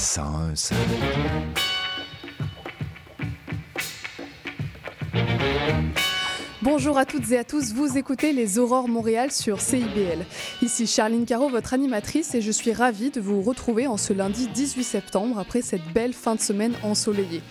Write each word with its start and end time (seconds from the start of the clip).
101 0.00 1.69
Bonjour 6.72 6.98
à 6.98 7.04
toutes 7.04 7.32
et 7.32 7.36
à 7.36 7.42
tous, 7.42 7.72
vous 7.72 7.98
écoutez 7.98 8.32
les 8.32 8.60
Aurores 8.60 8.86
Montréal 8.86 9.32
sur 9.32 9.60
CIBL. 9.60 10.24
Ici 10.62 10.86
Charline 10.86 11.24
Caro, 11.24 11.48
votre 11.48 11.74
animatrice, 11.74 12.32
et 12.36 12.40
je 12.40 12.52
suis 12.52 12.72
ravie 12.72 13.10
de 13.10 13.20
vous 13.20 13.42
retrouver 13.42 13.88
en 13.88 13.96
ce 13.96 14.12
lundi 14.12 14.46
18 14.46 14.84
septembre 14.84 15.40
après 15.40 15.62
cette 15.62 15.82
belle 15.92 16.12
fin 16.12 16.36
de 16.36 16.40
semaine 16.40 16.74
ensoleillée. 16.84 17.42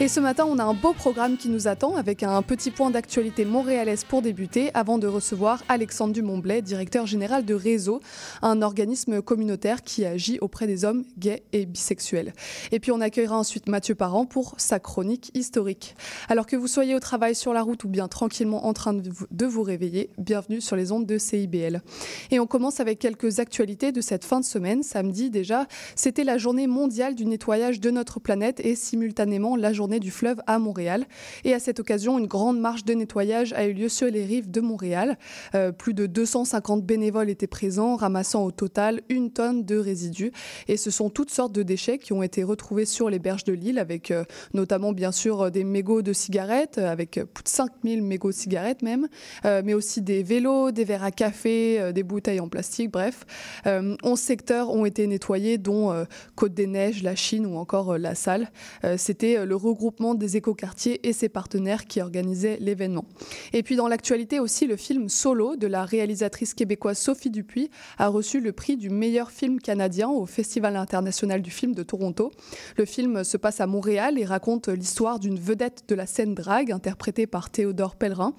Et 0.00 0.08
ce 0.08 0.18
matin, 0.18 0.44
on 0.48 0.58
a 0.58 0.64
un 0.64 0.74
beau 0.74 0.92
programme 0.92 1.36
qui 1.36 1.50
nous 1.50 1.68
attend 1.68 1.94
avec 1.94 2.24
un 2.24 2.42
petit 2.42 2.72
point 2.72 2.90
d'actualité 2.90 3.44
montréalaise 3.44 4.02
pour 4.02 4.22
débuter 4.22 4.72
avant 4.74 4.98
de 4.98 5.06
recevoir 5.06 5.62
Alexandre 5.68 6.12
Dumontblay, 6.12 6.60
directeur 6.60 7.06
général 7.06 7.44
de 7.44 7.54
Réseau, 7.54 8.00
un 8.42 8.60
organisme 8.60 9.22
communautaire 9.22 9.84
qui 9.84 10.04
agit 10.04 10.40
auprès 10.40 10.66
des 10.66 10.84
hommes 10.84 11.04
gays 11.16 11.44
et 11.52 11.64
bisexuels. 11.64 12.32
Et 12.72 12.80
puis 12.80 12.90
on 12.90 13.00
accueillera 13.00 13.38
ensuite 13.38 13.68
Mathieu 13.68 13.94
Parent 13.94 14.26
pour 14.26 14.56
sa 14.58 14.80
chronique 14.80 15.30
historique. 15.34 15.94
Alors 16.28 16.46
que 16.46 16.56
vous 16.56 16.66
soyez 16.66 16.96
au 16.96 17.00
travail 17.00 17.36
sur 17.36 17.52
la 17.52 17.62
route 17.62 17.84
ou 17.84 17.88
bien 17.88 18.08
tranquillement 18.08 18.63
en 18.64 18.72
train 18.72 18.94
de 18.94 19.46
vous, 19.46 19.62
réveiller, 19.62 20.10
bienvenue 20.16 20.60
sur 20.60 20.74
les 20.74 20.90
ondes 20.90 21.06
de 21.06 21.18
CIBL. 21.18 21.82
Et 22.30 22.40
on 22.40 22.46
commence 22.46 22.80
avec 22.80 22.98
quelques 22.98 23.38
actualités 23.38 23.92
de 23.92 24.00
cette 24.00 24.24
fin 24.24 24.40
de 24.40 24.44
semaine. 24.44 24.82
Samedi 24.82 25.28
déjà, 25.28 25.66
c'était 25.96 26.24
la 26.24 26.38
journée 26.38 26.66
mondiale 26.66 27.14
du 27.14 27.26
nettoyage 27.26 27.78
de 27.78 27.90
notre 27.90 28.20
planète 28.20 28.60
et 28.60 28.74
simultanément 28.74 29.56
la 29.56 29.72
journée 29.72 30.00
du 30.00 30.10
fleuve 30.10 30.38
à 30.46 30.58
Montréal. 30.58 31.06
Et 31.44 31.52
à 31.52 31.60
cette 31.60 31.78
occasion, 31.78 32.18
une 32.18 32.26
grande 32.26 32.58
marche 32.58 32.84
de 32.84 32.94
nettoyage 32.94 33.52
a 33.52 33.66
eu 33.66 33.74
lieu 33.74 33.90
sur 33.90 34.06
les 34.06 34.24
rives 34.24 34.50
de 34.50 34.60
Montréal. 34.62 35.18
Euh, 35.54 35.70
plus 35.70 35.92
de 35.92 36.06
250 36.06 36.84
bénévoles 36.84 37.28
étaient 37.28 37.46
présents, 37.46 37.96
ramassant 37.96 38.44
au 38.44 38.50
total 38.50 39.02
une 39.10 39.30
tonne 39.30 39.64
de 39.64 39.76
résidus. 39.76 40.32
Et 40.68 40.78
ce 40.78 40.90
sont 40.90 41.10
toutes 41.10 41.30
sortes 41.30 41.52
de 41.52 41.62
déchets 41.62 41.98
qui 41.98 42.14
ont 42.14 42.22
été 42.22 42.42
retrouvés 42.42 42.86
sur 42.86 43.10
les 43.10 43.18
berges 43.18 43.44
de 43.44 43.52
l'île, 43.52 43.78
avec 43.78 44.10
euh, 44.10 44.24
notamment 44.54 44.92
bien 44.92 45.12
sûr 45.12 45.50
des 45.50 45.64
mégots 45.64 46.02
de 46.02 46.14
cigarettes, 46.14 46.78
euh, 46.78 46.90
avec 46.90 47.20
plus 47.34 47.44
de 47.44 47.48
5000 47.48 48.02
mégots 48.02 48.30
de 48.30 48.34
cigarettes 48.34 48.43
même, 48.82 49.08
euh, 49.44 49.62
mais 49.64 49.74
aussi 49.74 50.02
des 50.02 50.22
vélos, 50.22 50.70
des 50.70 50.84
verres 50.84 51.04
à 51.04 51.10
café, 51.10 51.80
euh, 51.80 51.92
des 51.92 52.02
bouteilles 52.02 52.40
en 52.40 52.48
plastique, 52.48 52.90
bref. 52.90 53.24
Euh, 53.66 53.96
11 54.02 54.18
secteurs 54.18 54.70
ont 54.70 54.84
été 54.84 55.06
nettoyés, 55.06 55.58
dont 55.58 55.92
euh, 55.92 56.04
Côte 56.34 56.54
des 56.54 56.66
Neiges, 56.66 57.02
la 57.02 57.14
Chine 57.16 57.46
ou 57.46 57.56
encore 57.56 57.94
euh, 57.94 57.98
la 57.98 58.14
Salle. 58.14 58.50
Euh, 58.84 58.96
C'était 58.98 59.38
euh, 59.38 59.44
le 59.44 59.56
regroupement 59.56 60.14
des 60.14 60.36
écoquartiers 60.36 61.06
et 61.06 61.12
ses 61.12 61.28
partenaires 61.28 61.86
qui 61.86 62.00
organisaient 62.00 62.58
l'événement. 62.60 63.04
Et 63.52 63.62
puis 63.62 63.76
dans 63.76 63.88
l'actualité 63.88 64.40
aussi, 64.40 64.66
le 64.66 64.76
film 64.76 65.08
Solo 65.08 65.56
de 65.56 65.66
la 65.66 65.84
réalisatrice 65.84 66.54
québécoise 66.54 66.98
Sophie 66.98 67.30
Dupuis 67.30 67.70
a 67.98 68.08
reçu 68.08 68.40
le 68.40 68.52
prix 68.52 68.76
du 68.76 68.90
meilleur 68.90 69.30
film 69.30 69.60
canadien 69.60 70.08
au 70.08 70.26
Festival 70.26 70.76
international 70.76 71.42
du 71.42 71.50
film 71.50 71.74
de 71.74 71.82
Toronto. 71.82 72.30
Le 72.76 72.84
film 72.84 73.24
se 73.24 73.36
passe 73.36 73.60
à 73.60 73.66
Montréal 73.66 74.18
et 74.18 74.24
raconte 74.24 74.68
l'histoire 74.68 75.18
d'une 75.18 75.38
vedette 75.38 75.84
de 75.88 75.94
la 75.94 76.06
scène 76.06 76.34
drague 76.34 76.72
interprétée 76.72 77.26
par 77.26 77.50
Théodore 77.50 77.96
Pellerin, 77.96 78.33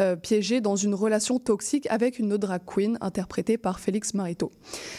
euh, 0.00 0.16
piégé 0.16 0.60
dans 0.60 0.76
une 0.76 0.94
relation 0.94 1.38
toxique 1.38 1.86
avec 1.90 2.18
une 2.18 2.36
drag 2.36 2.62
queen 2.66 2.98
interprétée 3.00 3.58
par 3.58 3.80
Félix 3.80 4.14
Marito. 4.14 4.52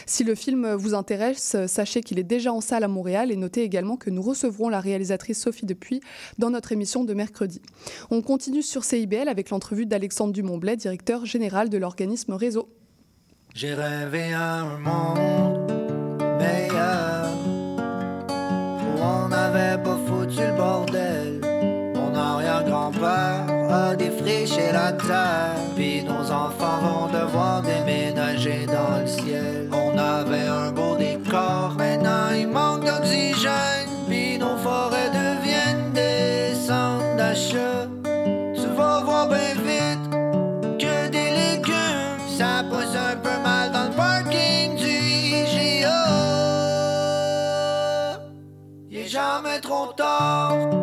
Si 0.06 0.24
le 0.24 0.34
film 0.34 0.74
vous 0.74 0.94
intéresse, 0.94 1.56
sachez 1.66 2.02
qu'il 2.02 2.18
est 2.18 2.24
déjà 2.24 2.52
en 2.52 2.60
salle 2.60 2.84
à 2.84 2.88
Montréal 2.88 3.30
et 3.30 3.36
notez 3.36 3.62
également 3.62 3.96
que 3.96 4.10
nous 4.10 4.22
recevrons 4.22 4.68
la 4.68 4.80
réalisatrice 4.80 5.40
Sophie 5.40 5.66
Dupuis 5.66 6.00
dans 6.38 6.50
notre 6.50 6.72
émission 6.72 7.04
de 7.04 7.14
mercredi. 7.14 7.60
On 8.10 8.22
continue 8.22 8.62
sur 8.62 8.84
CIBL 8.84 9.28
avec 9.28 9.50
l'entrevue 9.50 9.86
d'Alexandre 9.86 10.32
Dumontblay, 10.32 10.76
directeur 10.76 11.26
général 11.26 11.68
de 11.68 11.78
l'organisme 11.78 12.32
Réseau. 12.32 12.68
Défriché 24.28 24.72
la 24.72 24.92
terre, 24.92 25.56
puis 25.74 26.02
nos 26.02 26.30
enfants 26.30 26.78
vont 26.82 27.06
devoir 27.06 27.62
déménager 27.62 28.66
dans 28.66 29.00
le 29.00 29.06
ciel. 29.06 29.70
On 29.72 29.96
avait 29.96 30.46
un 30.46 30.70
beau 30.70 30.96
décor, 30.96 31.74
maintenant 31.76 32.30
il 32.38 32.48
manque 32.48 32.84
d'oxygène, 32.84 33.88
puis 34.06 34.38
nos 34.38 34.56
forêts 34.58 35.10
deviennent 35.10 35.92
des 35.92 36.54
centres 36.54 37.16
d'achat. 37.16 37.86
Tu 38.54 38.66
vas 38.76 39.00
voir 39.00 39.28
bien 39.28 39.54
vite 39.68 40.10
que 40.78 41.08
des 41.08 41.30
légumes. 41.40 42.20
Ça 42.38 42.64
pousse 42.68 42.94
un 42.94 43.16
peu 43.16 43.36
mal 43.42 43.72
dans 43.72 43.84
le 43.84 43.96
parking 43.96 44.76
du 44.76 44.94
IGA. 45.40 46.04
Il 48.90 48.98
est 48.98 49.08
jamais 49.08 49.60
trop 49.60 49.86
tard 49.96 50.77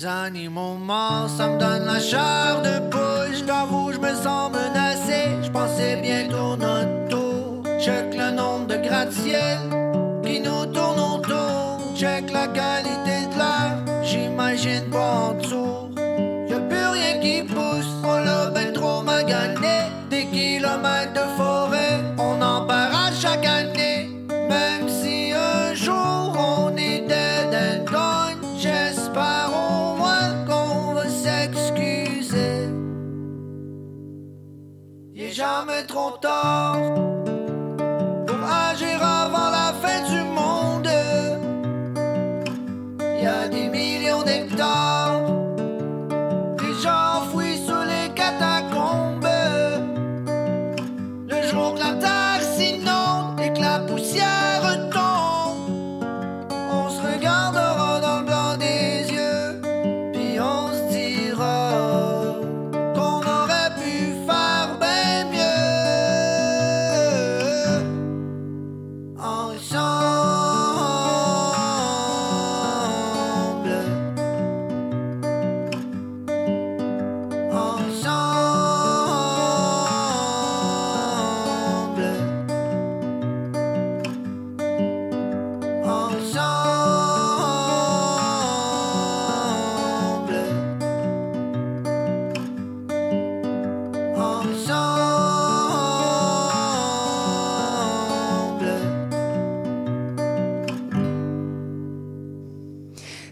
Les 0.00 0.06
animaux 0.06 0.76
morts, 0.76 1.28
ça 1.28 1.48
me 1.48 1.58
donne 1.58 1.84
la 1.86 1.98
chair 1.98 2.62
de 2.62 2.88
poule. 2.88 3.34
Je 3.34 3.42
t'avoue, 3.42 3.90
je 3.92 3.98
me 3.98 4.14
sens 4.14 4.52
menacé. 4.52 5.42
Je 5.42 5.50
pensais 5.50 5.96
bien 6.00 6.28
tourner 6.28 6.66
autour. 6.66 7.64
Check 7.80 8.14
le 8.14 8.30
nombre 8.30 8.68
de 8.68 8.76
gratte-ciel 8.76 9.58
qui 10.22 10.38
nous 10.38 10.66
tournent 10.66 11.00
autour. 11.00 11.80
Check 11.96 12.30
la 12.30 12.46
qualité 12.46 13.26
de 13.32 13.38
l'air, 13.38 14.04
j'imagine 14.04 14.88
pas 14.88 15.30
en 15.30 15.34
dessous. 15.34 15.67
Trop 35.88 36.20
tard 36.20 36.87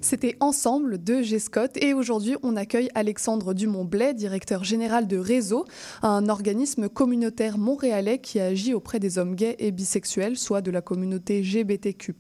écoutez 0.03 0.37
Ensemble 0.41 1.03
de 1.03 1.23
G. 1.23 1.39
Scott 1.39 1.77
et 1.77 1.95
aujourd'hui 1.95 2.37
on 2.43 2.57
accueille 2.57 2.89
Alexandre 2.95 3.55
Dumont-Blais, 3.55 4.15
directeur 4.15 4.65
général 4.65 5.07
de 5.07 5.17
Réseau, 5.17 5.65
un 6.03 6.29
organisme 6.29 6.89
communautaire 6.89 7.59
montréalais 7.59 8.19
qui 8.19 8.41
agit 8.41 8.75
auprès 8.75 8.99
des 8.99 9.19
hommes 9.19 9.35
gays 9.35 9.57
et 9.59 9.73
bisexuels, 9.73 10.37
soit 10.37 10.61
de 10.61 10.71
la 10.71 10.81
communauté 10.81 11.43
GBTQ+. 11.43 12.15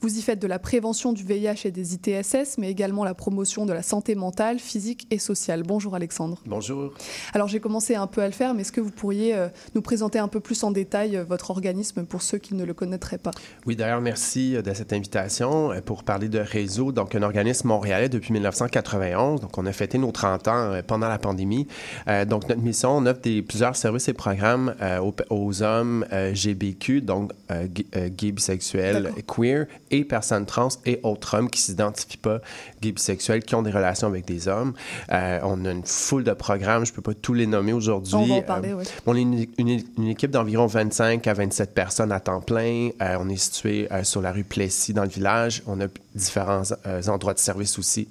Vous 0.00 0.18
y 0.18 0.22
faites 0.22 0.40
de 0.40 0.46
la 0.46 0.58
prévention 0.58 1.12
du 1.12 1.24
VIH 1.24 1.66
et 1.66 1.70
des 1.70 1.94
ITSS, 1.94 2.58
mais 2.58 2.70
également 2.70 3.04
la 3.04 3.14
promotion 3.14 3.66
de 3.66 3.72
la 3.72 3.82
santé 3.82 4.14
mentale, 4.14 4.58
physique 4.58 5.06
et 5.10 5.18
sociale. 5.18 5.62
Bonjour 5.64 5.94
Alexandre. 5.94 6.38
Bonjour. 6.46 6.92
Alors 7.34 7.48
j'ai 7.48 7.60
commencé 7.60 7.94
un 7.94 8.06
peu 8.06 8.22
à 8.22 8.26
le 8.26 8.32
faire, 8.32 8.54
mais 8.54 8.62
est-ce 8.62 8.72
que 8.72 8.80
vous 8.80 8.90
pourriez 8.90 9.34
euh, 9.34 9.48
nous 9.74 9.82
présenter 9.82 10.18
un 10.18 10.28
peu 10.28 10.40
plus 10.40 10.62
en 10.64 10.70
détail 10.70 11.16
euh, 11.16 11.24
votre 11.24 11.50
organisme 11.50 12.04
pour 12.04 12.22
ceux 12.22 12.38
qui 12.38 12.54
ne 12.54 12.64
le 12.64 12.74
connaîtraient 12.74 13.18
pas? 13.18 13.32
Oui, 13.66 13.76
d'ailleurs, 13.76 14.00
merci 14.00 14.56
euh, 14.56 14.62
de 14.62 14.72
cette 14.72 14.92
invitation 14.92 15.72
pour 15.84 16.04
parler 16.04 16.28
de 16.28 16.38
Réseau, 16.38 16.87
donc 16.92 17.14
un 17.14 17.22
organisme 17.22 17.68
montréalais 17.68 18.08
depuis 18.08 18.32
1991. 18.32 19.40
Donc, 19.40 19.56
on 19.58 19.66
a 19.66 19.72
fêté 19.72 19.98
nos 19.98 20.12
30 20.12 20.48
ans 20.48 20.52
euh, 20.56 20.82
pendant 20.86 21.08
la 21.08 21.18
pandémie. 21.18 21.66
Euh, 22.08 22.24
donc, 22.24 22.48
notre 22.48 22.60
mission, 22.60 22.96
on 22.96 23.06
offre 23.06 23.20
des, 23.20 23.42
plusieurs 23.42 23.76
services 23.76 24.08
et 24.08 24.12
programmes 24.12 24.74
euh, 24.80 24.98
aux, 24.98 25.14
aux, 25.30 25.62
hommes 25.62 26.04
GBQ, 26.32 27.00
donc 27.00 27.32
gay, 27.50 28.32
bisexuels, 28.32 29.12
queer, 29.26 29.66
et 29.90 30.04
personnes 30.04 30.46
trans 30.46 30.68
et 30.86 31.00
autres 31.02 31.36
hommes 31.36 31.50
qui 31.50 31.60
ne 31.60 31.64
s'identifient 31.64 32.16
pas 32.18 32.40
gay, 32.80 32.92
bisexuels, 32.92 33.42
qui 33.42 33.54
ont 33.54 33.62
des 33.62 33.70
relations 33.70 34.06
avec 34.06 34.24
des 34.24 34.48
hommes. 34.48 34.74
on 35.10 35.64
a 35.64 35.70
une 35.70 35.84
foule 35.84 36.24
de 36.24 36.32
programmes, 36.32 36.84
je 36.84 36.92
ne 36.92 36.96
peux 36.96 37.02
pas 37.02 37.14
tous 37.14 37.34
les 37.34 37.46
nommer 37.46 37.72
aujourd'hui. 37.72 38.14
On 38.14 38.26
va 38.26 38.34
en 38.34 38.42
parler, 38.42 38.72
oui. 38.72 38.84
On 39.06 39.16
est 39.16 39.22
une, 39.22 39.46
une, 39.58 39.82
une 39.98 40.08
équipe 40.08 40.30
d'environ 40.30 40.66
25 40.66 41.26
à 41.26 41.34
27 41.34 41.74
personnes 41.74 42.12
à 42.12 42.20
temps 42.20 42.40
plein. 42.40 42.90
on 43.00 43.28
est 43.28 43.36
situé 43.36 43.88
sur 44.02 44.20
la 44.20 44.32
rue 44.32 44.44
Plessis, 44.44 44.92
dans 44.92 45.02
le 45.02 45.08
village. 45.08 45.62
On 45.66 45.80
a 45.80 45.86
différents 46.14 46.62
euh, 46.86 47.02
endroits 47.08 47.34
de 47.34 47.38
service 47.38 47.78
aussi. 47.78 48.08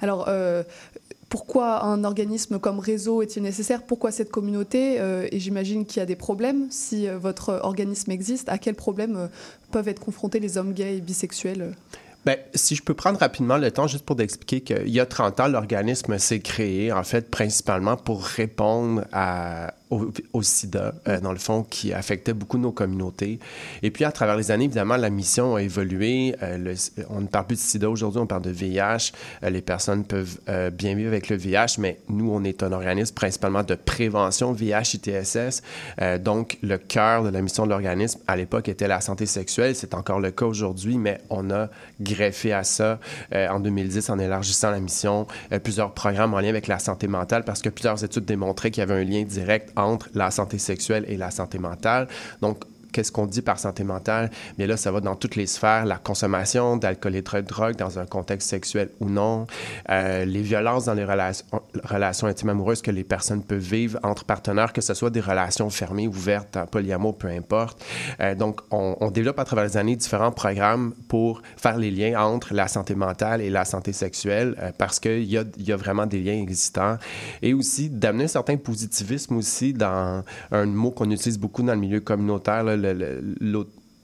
Alors, 0.00 0.26
euh, 0.28 0.62
pourquoi 1.28 1.84
un 1.84 2.04
organisme 2.04 2.58
comme 2.58 2.78
Réseau 2.78 3.22
est-il 3.22 3.42
nécessaire? 3.42 3.82
Pourquoi 3.82 4.10
cette 4.12 4.30
communauté? 4.30 5.00
Euh, 5.00 5.26
Et 5.32 5.40
j'imagine 5.40 5.84
qu'il 5.84 6.00
y 6.00 6.02
a 6.02 6.06
des 6.06 6.16
problèmes. 6.16 6.66
Si 6.70 7.08
votre 7.08 7.60
organisme 7.62 8.10
existe, 8.10 8.48
à 8.48 8.58
quels 8.58 8.74
problèmes 8.74 9.28
peuvent 9.72 9.88
être 9.88 10.00
confrontés 10.00 10.40
les 10.40 10.56
hommes 10.56 10.72
gays 10.72 10.98
et 10.98 11.00
bisexuels? 11.00 11.74
Bien, 12.26 12.34
si 12.56 12.74
je 12.74 12.82
peux 12.82 12.94
prendre 12.94 13.20
rapidement 13.20 13.56
le 13.56 13.70
temps 13.70 13.86
juste 13.86 14.04
pour 14.04 14.16
d'expliquer 14.16 14.60
qu'il 14.60 14.88
y 14.88 14.98
a 14.98 15.06
30 15.06 15.38
ans, 15.38 15.46
l'organisme 15.46 16.18
s'est 16.18 16.40
créé 16.40 16.90
en 16.90 17.04
fait 17.04 17.30
principalement 17.30 17.96
pour 17.96 18.24
répondre 18.24 19.04
à, 19.12 19.74
au, 19.90 20.42
sida, 20.42 20.94
euh, 21.06 21.20
dans 21.20 21.32
le 21.32 21.38
fond, 21.38 21.62
qui 21.62 21.92
affectait 21.92 22.32
beaucoup 22.32 22.58
nos 22.58 22.72
communautés. 22.72 23.38
Et 23.82 23.90
puis, 23.90 24.04
à 24.04 24.10
travers 24.10 24.36
les 24.36 24.50
années, 24.50 24.64
évidemment, 24.64 24.96
la 24.96 25.10
mission 25.10 25.54
a 25.54 25.62
évolué. 25.62 26.34
Euh, 26.42 26.74
on 27.10 27.20
ne 27.20 27.26
parle 27.26 27.46
plus 27.46 27.56
de 27.56 27.60
sida 27.60 27.88
aujourd'hui, 27.88 28.20
on 28.20 28.26
parle 28.26 28.42
de 28.42 28.50
VIH. 28.50 29.12
Euh, 29.42 29.50
les 29.50 29.62
personnes 29.62 30.04
peuvent 30.04 30.38
bien 30.72 30.94
vivre 30.94 31.08
avec 31.08 31.28
le 31.28 31.36
VIH, 31.36 31.78
mais 31.78 31.98
nous, 32.08 32.30
on 32.30 32.42
est 32.44 32.62
un 32.62 32.72
organisme 32.72 33.14
principalement 33.14 33.62
de 33.62 33.74
prévention 33.74 34.52
VIH-ITSS. 34.52 35.62
donc, 36.20 36.58
le 36.62 36.78
cœur 36.78 37.22
de 37.22 37.28
la 37.28 37.40
mission 37.42 37.64
de 37.64 37.70
l'organisme, 37.70 38.20
à 38.26 38.36
l'époque, 38.36 38.68
était 38.68 38.88
la 38.88 39.00
santé 39.00 39.26
sexuelle. 39.26 39.74
C'est 39.74 39.94
encore 39.94 40.20
le 40.20 40.30
cas 40.30 40.46
aujourd'hui, 40.46 40.98
mais 40.98 41.20
on 41.30 41.50
a 41.50 41.68
greffé 42.00 42.52
à 42.52 42.64
ça 42.64 42.98
en 43.32 43.60
2010 43.60 44.10
en 44.10 44.18
élargissant 44.18 44.70
la 44.70 44.80
mission, 44.80 45.26
plusieurs 45.62 45.92
programmes 45.92 46.34
en 46.34 46.40
lien 46.40 46.48
avec 46.48 46.66
la 46.66 46.78
santé 46.78 47.06
mentale, 47.06 47.44
parce 47.44 47.62
que 47.62 47.68
plusieurs 47.68 48.02
études 48.04 48.24
démontraient 48.24 48.70
qu'il 48.70 48.80
y 48.80 48.84
avait 48.84 49.00
un 49.00 49.04
lien 49.04 49.22
direct 49.22 49.75
entre 49.76 50.08
la 50.14 50.30
santé 50.30 50.58
sexuelle 50.58 51.04
et 51.08 51.16
la 51.16 51.30
santé 51.30 51.58
mentale. 51.58 52.08
Donc, 52.40 52.64
qu'est-ce 52.96 53.12
qu'on 53.12 53.26
dit 53.26 53.42
par 53.42 53.58
santé 53.58 53.84
mentale? 53.84 54.30
Mais 54.56 54.66
là, 54.66 54.78
ça 54.78 54.90
va 54.90 55.02
dans 55.02 55.16
toutes 55.16 55.36
les 55.36 55.46
sphères, 55.46 55.84
la 55.84 55.98
consommation 55.98 56.78
d'alcool 56.78 57.14
et 57.14 57.20
de 57.20 57.40
drogue 57.42 57.76
dans 57.76 57.98
un 57.98 58.06
contexte 58.06 58.48
sexuel 58.48 58.88
ou 59.00 59.10
non, 59.10 59.46
euh, 59.90 60.24
les 60.24 60.40
violences 60.40 60.86
dans 60.86 60.94
les 60.94 61.04
relations, 61.04 62.26
intimes 62.26 62.48
amoureuses 62.48 62.80
que 62.80 62.90
les 62.90 63.04
personnes 63.04 63.42
peuvent 63.42 63.58
vivre 63.58 63.98
entre 64.02 64.24
partenaires, 64.24 64.72
que 64.72 64.80
ce 64.80 64.94
soit 64.94 65.10
des 65.10 65.20
relations 65.20 65.68
fermées, 65.68 66.08
ouvertes, 66.08 66.56
en 66.56 66.64
polyamour, 66.66 67.18
peu 67.18 67.28
importe. 67.28 67.84
Euh, 68.20 68.34
donc, 68.34 68.62
on, 68.70 69.10
développe 69.10 69.38
à 69.38 69.44
travers 69.44 69.64
les 69.66 69.76
années 69.76 69.96
différents 69.96 70.32
programmes 70.32 70.94
pour 71.08 71.42
faire 71.58 71.76
les 71.76 71.90
liens 71.90 72.18
entre 72.18 72.54
la 72.54 72.66
santé 72.66 72.94
mentale 72.94 73.42
et 73.42 73.50
la 73.50 73.66
santé 73.66 73.92
sexuelle 73.92 74.56
euh, 74.58 74.72
parce 74.76 75.00
qu'il 75.00 75.24
y 75.24 75.36
a, 75.36 75.76
vraiment 75.76 76.06
des 76.06 76.22
liens 76.22 76.40
existants. 76.40 76.96
Et 77.42 77.52
aussi 77.52 77.90
d'amener 77.90 78.24
un 78.24 78.28
certain 78.28 78.56
positivisme 78.56 79.36
aussi 79.36 79.74
dans 79.74 80.24
un 80.50 80.66
mot 80.66 80.90
qu'on 80.90 81.10
utilise 81.10 81.38
beaucoup 81.38 81.62
dans 81.62 81.74
le 81.74 81.80
milieu 81.80 82.00
communautaire, 82.00 82.64
là, 82.64 82.76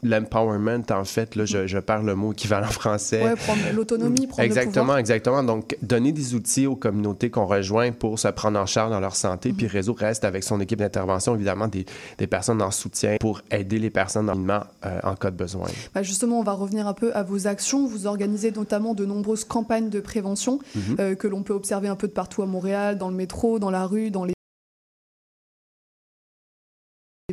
l'empowerment, 0.05 0.83
en 0.91 1.05
fait, 1.05 1.37
là, 1.37 1.45
je, 1.45 1.67
je, 1.67 1.79
perds 1.79 2.03
le 2.03 2.15
mot 2.17 2.33
équivalent 2.33 2.67
français. 2.67 3.23
Oui, 3.25 3.31
prendre 3.37 3.61
l'autonomie, 3.73 4.27
prendre 4.27 4.43
Exactement, 4.43 4.95
le 4.95 4.99
exactement. 5.01 5.43
Donc, 5.45 5.77
donner 5.81 6.11
des 6.13 6.35
outils 6.35 6.67
aux 6.67 6.75
communautés 6.75 7.31
qu'on 7.31 7.47
rejoint 7.47 7.93
pour 7.93 8.19
se 8.19 8.29
prendre 8.29 8.59
en 8.59 8.67
charge 8.67 8.91
dans 8.91 9.01
leur 9.01 9.15
santé. 9.15 9.51
Mm 9.51 9.53
-hmm. 9.53 9.57
Puis, 9.57 9.67
Réseau 9.69 9.93
reste 9.95 10.25
avec 10.25 10.43
son 10.43 10.61
équipe 10.61 10.81
d'intervention, 10.81 11.35
évidemment, 11.37 11.69
des, 11.69 11.87
des, 12.19 12.27
personnes 12.27 12.63
en 12.63 12.73
soutien 12.73 13.17
pour 13.21 13.43
aider 13.51 13.79
les 13.79 13.91
personnes 13.91 14.27
dans 14.27 14.43
euh, 14.43 15.01
en 15.05 15.15
cas 15.15 15.31
de 15.31 15.37
besoin. 15.37 15.69
Bah 15.95 16.03
justement, 16.03 16.41
on 16.41 16.43
va 16.43 16.53
revenir 16.53 16.87
un 16.89 16.95
peu 16.95 17.15
à 17.15 17.23
vos 17.23 17.47
actions. 17.47 17.87
Vous 17.87 18.07
organisez 18.07 18.51
notamment 18.51 18.95
de 18.95 19.05
nombreuses 19.07 19.45
campagnes 19.45 19.91
de 19.91 20.01
prévention 20.01 20.55
mm 20.59 20.81
-hmm. 20.81 21.01
euh, 21.01 21.15
que 21.21 21.29
l'on 21.29 21.43
peut 21.45 21.55
observer 21.55 21.89
un 21.89 21.97
peu 22.03 22.09
de 22.09 22.17
partout 22.23 22.43
à 22.43 22.47
Montréal, 22.47 22.99
dans 22.99 23.11
le 23.15 23.17
métro, 23.17 23.59
dans 23.65 23.71
la 23.71 23.85
rue, 23.87 24.11
dans 24.11 24.25
les 24.25 24.35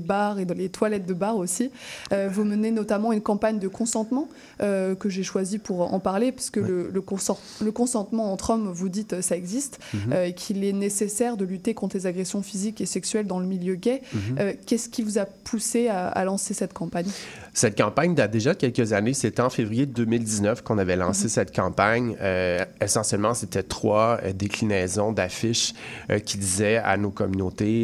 bars 0.10 0.40
et 0.40 0.46
dans 0.46 0.56
les 0.56 0.70
toilettes 0.70 1.06
de 1.06 1.14
bar 1.14 1.38
aussi. 1.38 1.70
Euh, 2.14 2.30
vous 2.32 2.44
menez 2.44 2.72
notamment 2.72 3.12
une 3.14 3.22
campagne 3.22 3.60
de 3.60 3.68
consentement 3.68 4.28
euh, 4.62 4.96
que 4.96 5.08
j'ai 5.10 5.24
choisi 5.24 5.58
pour 5.60 5.78
en 5.94 6.00
parler, 6.00 6.32
puisque 6.32 6.58
ouais. 6.58 6.68
le, 6.68 6.90
le, 6.92 7.02
consent 7.02 7.38
le, 7.62 7.72
consentement 7.72 8.34
entre 8.34 8.48
hommes, 8.52 8.70
vous 8.82 8.90
dites, 8.90 9.14
euh, 9.14 9.22
ça 9.22 9.36
existe, 9.44 9.76
mm 9.94 9.98
-hmm. 9.98 10.28
et 10.28 10.34
qu'il 10.40 10.60
est 10.70 10.78
nécessaire 10.88 11.34
de 11.42 11.46
lutter 11.54 11.74
contre 11.80 11.94
les 11.98 12.06
agressions 12.12 12.42
physiques 12.52 12.80
et 12.86 12.88
sexuelles 12.98 13.28
dans 13.34 13.42
le 13.44 13.50
milieu 13.56 13.76
gay. 13.86 14.00
-hmm. 14.02 14.56
Qu'est-ce 14.66 14.90
qui 14.94 15.02
vous 15.08 15.18
a 15.24 15.26
poussé 15.50 15.82
à, 15.98 16.00
à, 16.20 16.22
lancer 16.30 16.54
cette 16.62 16.74
campagne? 16.82 17.12
Cette 17.62 17.78
campagne 17.84 18.14
date 18.20 18.32
déjà 18.40 18.52
de 18.56 18.60
quelques 18.66 18.90
années. 19.00 19.16
C'était 19.24 19.46
en 19.50 19.54
février 19.60 19.86
2019 19.86 20.56
qu'on 20.66 20.80
avait 20.84 21.00
lancé 21.06 21.26
-hmm. 21.26 21.38
cette 21.38 21.54
campagne. 21.62 22.08
essentiellement, 22.88 23.34
c'était 23.42 23.68
trois 23.78 24.08
déclinaisons 24.44 25.12
d'affiches 25.20 25.70
qui 26.28 26.36
disaient 26.48 26.80
à 26.92 26.94
nos 27.04 27.14
communautés 27.22 27.80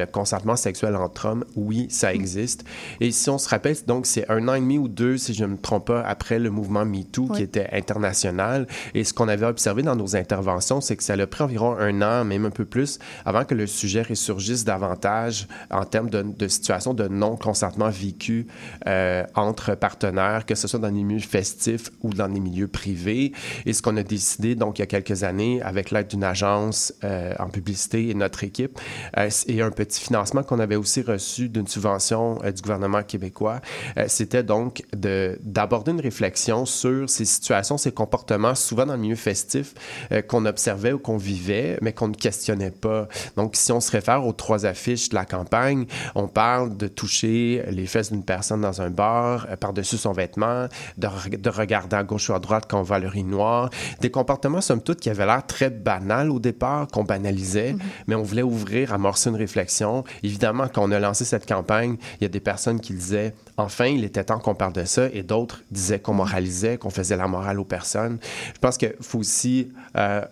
le 0.00 0.06
consentement 0.18 0.58
sexuel 0.68 0.92
entre 1.06 1.20
hommes 1.28 1.44
oui, 1.67 1.67
ça 1.88 2.14
existe. 2.14 2.64
Et 3.00 3.10
si 3.10 3.30
on 3.30 3.38
se 3.38 3.48
rappelle, 3.48 3.76
donc 3.86 4.06
c'est 4.06 4.28
un 4.30 4.48
an 4.48 4.54
et 4.54 4.60
demi 4.60 4.78
ou 4.78 4.88
deux, 4.88 5.16
si 5.16 5.34
je 5.34 5.44
ne 5.44 5.52
me 5.52 5.56
trompe 5.56 5.86
pas, 5.86 6.02
après 6.02 6.38
le 6.38 6.50
mouvement 6.50 6.84
MeToo 6.84 7.26
oui. 7.30 7.36
qui 7.36 7.42
était 7.42 7.68
international. 7.72 8.66
Et 8.94 9.04
ce 9.04 9.12
qu'on 9.14 9.28
avait 9.28 9.46
observé 9.46 9.82
dans 9.82 9.96
nos 9.96 10.16
interventions, 10.16 10.80
c'est 10.80 10.96
que 10.96 11.02
ça 11.02 11.14
a 11.14 11.26
pris 11.26 11.44
environ 11.44 11.76
un 11.76 12.02
an, 12.02 12.24
même 12.24 12.44
un 12.44 12.50
peu 12.50 12.64
plus, 12.64 12.98
avant 13.24 13.44
que 13.44 13.54
le 13.54 13.66
sujet 13.66 14.02
ressurgisse 14.02 14.64
davantage 14.64 15.48
en 15.70 15.84
termes 15.84 16.10
de, 16.10 16.22
de 16.22 16.48
situation 16.48 16.94
de 16.94 17.08
non-consentement 17.08 17.90
vécu 17.90 18.46
euh, 18.86 19.24
entre 19.34 19.74
partenaires, 19.74 20.46
que 20.46 20.54
ce 20.54 20.68
soit 20.68 20.78
dans 20.78 20.88
les 20.88 21.02
milieux 21.02 21.20
festifs 21.20 21.90
ou 22.02 22.10
dans 22.10 22.26
les 22.28 22.40
milieux 22.40 22.68
privés. 22.68 23.32
Et 23.66 23.72
ce 23.72 23.82
qu'on 23.82 23.96
a 23.96 24.02
décidé, 24.02 24.54
donc, 24.54 24.78
il 24.78 24.82
y 24.82 24.84
a 24.84 24.86
quelques 24.86 25.22
années, 25.22 25.62
avec 25.62 25.90
l'aide 25.90 26.08
d'une 26.08 26.24
agence 26.24 26.92
euh, 27.04 27.34
en 27.38 27.48
publicité 27.48 28.08
et 28.08 28.14
notre 28.14 28.44
équipe, 28.44 28.78
euh, 29.16 29.30
et 29.46 29.62
un 29.62 29.70
petit 29.70 30.00
financement 30.00 30.42
qu'on 30.42 30.58
avait 30.58 30.76
aussi 30.76 31.02
reçu 31.02 31.48
d'une 31.58 31.66
subvention 31.66 32.38
euh, 32.44 32.52
du 32.52 32.62
gouvernement 32.62 33.02
québécois, 33.02 33.60
euh, 33.96 34.04
c'était 34.08 34.42
donc 34.42 34.82
d'aborder 34.94 35.90
une 35.92 36.00
réflexion 36.00 36.64
sur 36.66 37.08
ces 37.10 37.24
situations, 37.24 37.78
ces 37.78 37.92
comportements, 37.92 38.54
souvent 38.54 38.86
dans 38.86 38.94
le 38.94 39.00
milieu 39.00 39.16
festif, 39.16 39.74
euh, 40.12 40.22
qu'on 40.22 40.46
observait 40.46 40.92
ou 40.92 40.98
qu'on 40.98 41.16
vivait, 41.16 41.78
mais 41.82 41.92
qu'on 41.92 42.08
ne 42.08 42.14
questionnait 42.14 42.70
pas. 42.70 43.08
Donc, 43.36 43.56
si 43.56 43.72
on 43.72 43.80
se 43.80 43.90
réfère 43.90 44.24
aux 44.26 44.32
trois 44.32 44.66
affiches 44.66 45.08
de 45.08 45.14
la 45.14 45.24
campagne, 45.24 45.86
on 46.14 46.28
parle 46.28 46.76
de 46.76 46.86
toucher 46.86 47.64
les 47.68 47.86
fesses 47.86 48.12
d'une 48.12 48.24
personne 48.24 48.60
dans 48.60 48.80
un 48.80 48.90
bar, 48.90 49.46
par-dessus 49.60 49.96
son 49.96 50.12
vêtement, 50.12 50.68
de, 50.96 51.36
de, 51.36 51.50
regarder 51.50 51.96
à 51.96 52.04
gauche 52.04 52.30
ou 52.30 52.34
à 52.34 52.38
droite 52.38 52.64
quand 52.68 52.80
on 52.80 52.82
va 52.82 52.96
à 52.96 52.98
l'urinoir, 52.98 53.70
des 54.00 54.10
comportements, 54.10 54.60
somme 54.60 54.82
toute, 54.82 55.00
qui 55.00 55.10
avaient 55.10 55.26
l'air 55.26 55.44
très 55.46 55.70
banals 55.70 56.30
au 56.30 56.38
départ, 56.38 56.86
qu'on 56.88 57.04
banalisait, 57.04 57.72
mm 57.72 57.76
-hmm. 57.76 58.04
mais 58.06 58.14
on 58.14 58.22
voulait 58.22 58.42
ouvrir, 58.42 58.92
amorcer 58.92 59.30
une 59.30 59.36
réflexion. 59.36 60.04
Évidemment, 60.22 60.66
quand 60.72 60.82
on 60.88 60.92
a 60.92 60.98
lancé 60.98 61.24
cette 61.24 61.37
campagne, 61.46 61.96
il 62.20 62.24
y 62.24 62.26
a 62.26 62.28
des 62.28 62.40
personnes 62.40 62.80
qui 62.80 62.92
disaient 62.92 63.34
enfin, 63.58 63.86
il 63.86 64.04
était 64.04 64.24
temps 64.24 64.38
qu'on 64.38 64.54
parle 64.54 64.72
de 64.72 64.84
ça, 64.84 65.08
et 65.12 65.22
d'autres 65.22 65.62
disaient 65.70 65.98
qu'on 65.98 66.14
moralisait, 66.14 66.78
qu'on 66.78 66.90
faisait 66.90 67.16
la 67.16 67.26
morale 67.26 67.58
aux 67.58 67.64
personnes. 67.64 68.18
Je 68.54 68.58
pense 68.60 68.78
qu'il 68.78 68.94
faut 69.00 69.18
aussi 69.18 69.72
euh, 69.96 70.22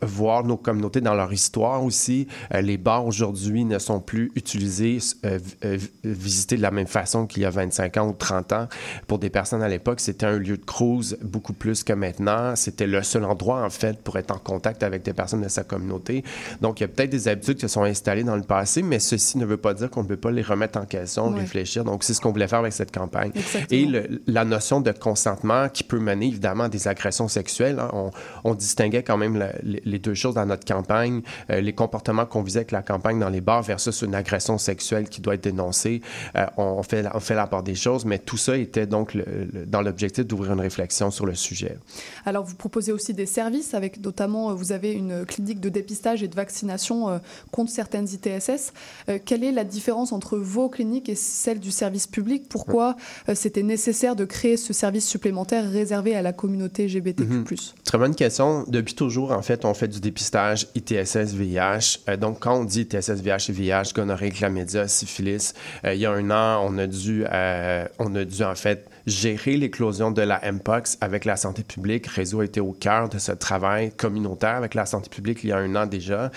voir 0.00 0.44
nos 0.44 0.56
communautés 0.56 1.02
dans 1.02 1.14
leur 1.14 1.32
histoire 1.32 1.84
aussi. 1.84 2.26
Euh, 2.54 2.62
les 2.62 2.78
bars 2.78 3.06
aujourd'hui 3.06 3.64
ne 3.64 3.78
sont 3.78 4.00
plus 4.00 4.32
utilisés, 4.34 4.98
euh, 5.26 5.38
visités 6.04 6.56
de 6.56 6.62
la 6.62 6.70
même 6.70 6.86
façon 6.86 7.26
qu'il 7.26 7.42
y 7.42 7.46
a 7.46 7.50
25 7.50 7.96
ans 7.98 8.08
ou 8.08 8.12
30 8.12 8.52
ans. 8.52 8.68
Pour 9.06 9.18
des 9.18 9.30
personnes 9.30 9.62
à 9.62 9.68
l'époque, 9.68 10.00
c'était 10.00 10.26
un 10.26 10.38
lieu 10.38 10.56
de 10.56 10.64
cruise 10.64 11.18
beaucoup 11.22 11.52
plus 11.52 11.84
que 11.84 11.92
maintenant. 11.92 12.56
C'était 12.56 12.86
le 12.86 13.02
seul 13.02 13.24
endroit, 13.24 13.62
en 13.62 13.70
fait, 13.70 14.00
pour 14.02 14.16
être 14.16 14.30
en 14.30 14.38
contact 14.38 14.82
avec 14.82 15.02
des 15.02 15.12
personnes 15.12 15.42
de 15.42 15.48
sa 15.48 15.64
communauté. 15.64 16.24
Donc, 16.62 16.80
il 16.80 16.84
y 16.84 16.86
a 16.86 16.88
peut-être 16.88 17.10
des 17.10 17.28
habitudes 17.28 17.56
qui 17.56 17.62
se 17.62 17.68
sont 17.68 17.82
installées 17.82 18.24
dans 18.24 18.36
le 18.36 18.42
passé, 18.42 18.82
mais 18.82 19.00
ceci 19.00 19.36
ne 19.36 19.44
veut 19.44 19.58
pas 19.58 19.74
dire 19.74 19.90
qu'on 19.90 20.02
ne 20.02 20.08
peut 20.08 20.16
pas 20.18 20.30
les 20.30 20.42
remettre 20.42 20.78
en 20.78 20.84
question, 20.84 21.30
Ouais. 21.30 21.40
réfléchir. 21.40 21.84
Donc, 21.84 22.04
c'est 22.04 22.12
ce 22.14 22.20
qu'on 22.20 22.30
voulait 22.32 22.48
faire 22.48 22.58
avec 22.60 22.72
cette 22.74 22.92
campagne. 22.94 23.32
Exactement. 23.34 23.66
Et 23.70 23.84
le- 23.86 24.22
la 24.26 24.44
notion 24.44 24.80
de 24.80 24.92
consentement 24.92 25.68
qui 25.68 25.84
peut 25.84 25.98
mener 25.98 26.26
évidemment 26.26 26.64
à 26.64 26.68
des 26.68 26.86
agressions 26.88 27.28
sexuelles. 27.28 27.78
hein. 27.80 27.90
On, 27.92 28.10
on 28.44 28.54
distinguait 28.54 29.02
quand 29.02 29.16
même 29.16 29.36
la- 29.36 29.52
les, 29.62 29.80
les 29.84 29.98
deux 29.98 30.14
choses 30.14 30.34
dans 30.34 30.46
notre 30.46 30.64
campagne, 30.64 31.22
euh, 31.50 31.60
les 31.60 31.72
comportements 31.72 32.26
qu'on 32.26 32.42
visait 32.42 32.58
avec 32.60 32.72
la 32.72 32.82
campagne 32.82 33.18
dans 33.18 33.28
les 33.30 33.40
bars 33.40 33.62
versus 33.62 34.02
une 34.02 34.14
agression 34.14 34.58
sexuelle 34.58 35.08
qui 35.08 35.20
doit 35.20 35.34
être 35.34 35.44
dénoncée. 35.44 36.02
Euh, 36.36 36.46
on, 36.56 36.82
fait, 36.82 37.04
on 37.14 37.20
fait 37.20 37.34
la 37.34 37.46
part 37.46 37.62
des 37.62 37.74
choses, 37.74 38.04
mais 38.04 38.18
tout 38.18 38.36
ça 38.36 38.56
était 38.56 38.86
donc 38.86 39.14
le- 39.14 39.24
le- 39.52 39.66
dans 39.66 39.80
l'objectif 39.82 40.26
d'ouvrir 40.26 40.52
une 40.52 40.60
réflexion 40.60 41.10
sur 41.10 41.24
le 41.26 41.34
sujet. 41.34 41.78
Alors, 42.26 42.44
vous 42.44 42.54
proposez 42.56 42.92
aussi 42.92 43.14
des 43.14 43.26
services, 43.26 43.74
avec 43.74 44.02
notamment, 44.04 44.50
euh, 44.50 44.54
vous 44.54 44.72
avez 44.72 44.92
une 44.92 45.24
clinique 45.24 45.60
de 45.60 45.68
dépistage 45.68 46.22
et 46.22 46.28
de 46.28 46.34
vaccination 46.34 47.20
contre 47.50 47.70
certaines 47.70 48.08
ITSS. 48.08 48.72
Euh, 49.08 49.18
quelle 49.24 49.44
est 49.44 49.52
la 49.52 49.64
différence 49.64 50.07
entre 50.12 50.38
vos 50.38 50.68
cliniques 50.68 51.08
et 51.08 51.14
celle 51.14 51.60
du 51.60 51.70
service 51.70 52.06
public? 52.06 52.48
Pourquoi 52.48 52.96
euh, 53.28 53.34
c'était 53.34 53.62
nécessaire 53.62 54.16
de 54.16 54.24
créer 54.24 54.56
ce 54.56 54.72
service 54.72 55.06
supplémentaire 55.06 55.70
réservé 55.70 56.14
à 56.14 56.22
la 56.22 56.32
communauté 56.32 56.86
LGBTQ+. 56.86 57.56
Très 57.84 57.98
bonne 57.98 58.14
question. 58.14 58.64
Depuis 58.68 58.94
toujours, 58.94 59.32
en 59.32 59.42
fait, 59.42 59.64
on 59.64 59.74
fait 59.74 59.88
du 59.88 60.00
dépistage 60.00 60.68
ITSS, 60.74 61.34
VIH. 61.34 62.00
Euh, 62.08 62.16
donc, 62.16 62.40
quand 62.40 62.54
on 62.54 62.64
dit 62.64 62.82
ITSS, 62.82 63.20
VIH 63.22 63.46
et 63.48 63.52
VIH, 63.52 63.92
gonorrhée, 63.94 64.30
chlamydia, 64.30 64.88
syphilis, 64.88 65.54
euh, 65.84 65.94
il 65.94 66.00
y 66.00 66.06
a 66.06 66.12
un 66.12 66.30
an, 66.30 66.64
on 66.66 66.78
a 66.78 66.86
dû, 66.86 67.24
euh, 67.30 67.86
on 67.98 68.14
a 68.14 68.24
dû 68.24 68.42
en 68.42 68.54
fait 68.54 68.88
gérer 69.06 69.56
l'éclosion 69.56 70.10
de 70.10 70.22
la 70.22 70.40
Mpox 70.52 70.98
avec 71.00 71.24
la 71.24 71.36
santé 71.36 71.62
publique. 71.62 72.06
Réseau 72.06 72.40
a 72.40 72.44
été 72.44 72.60
au 72.60 72.72
cœur 72.72 73.08
de 73.08 73.18
ce 73.18 73.32
travail 73.32 73.92
communautaire 73.92 74.56
avec 74.56 74.74
la 74.74 74.84
santé 74.84 75.08
publique 75.08 75.40
il 75.44 75.50
y 75.50 75.52
a 75.52 75.56
un 75.56 75.74
an 75.76 75.86
déjà. 75.86 76.30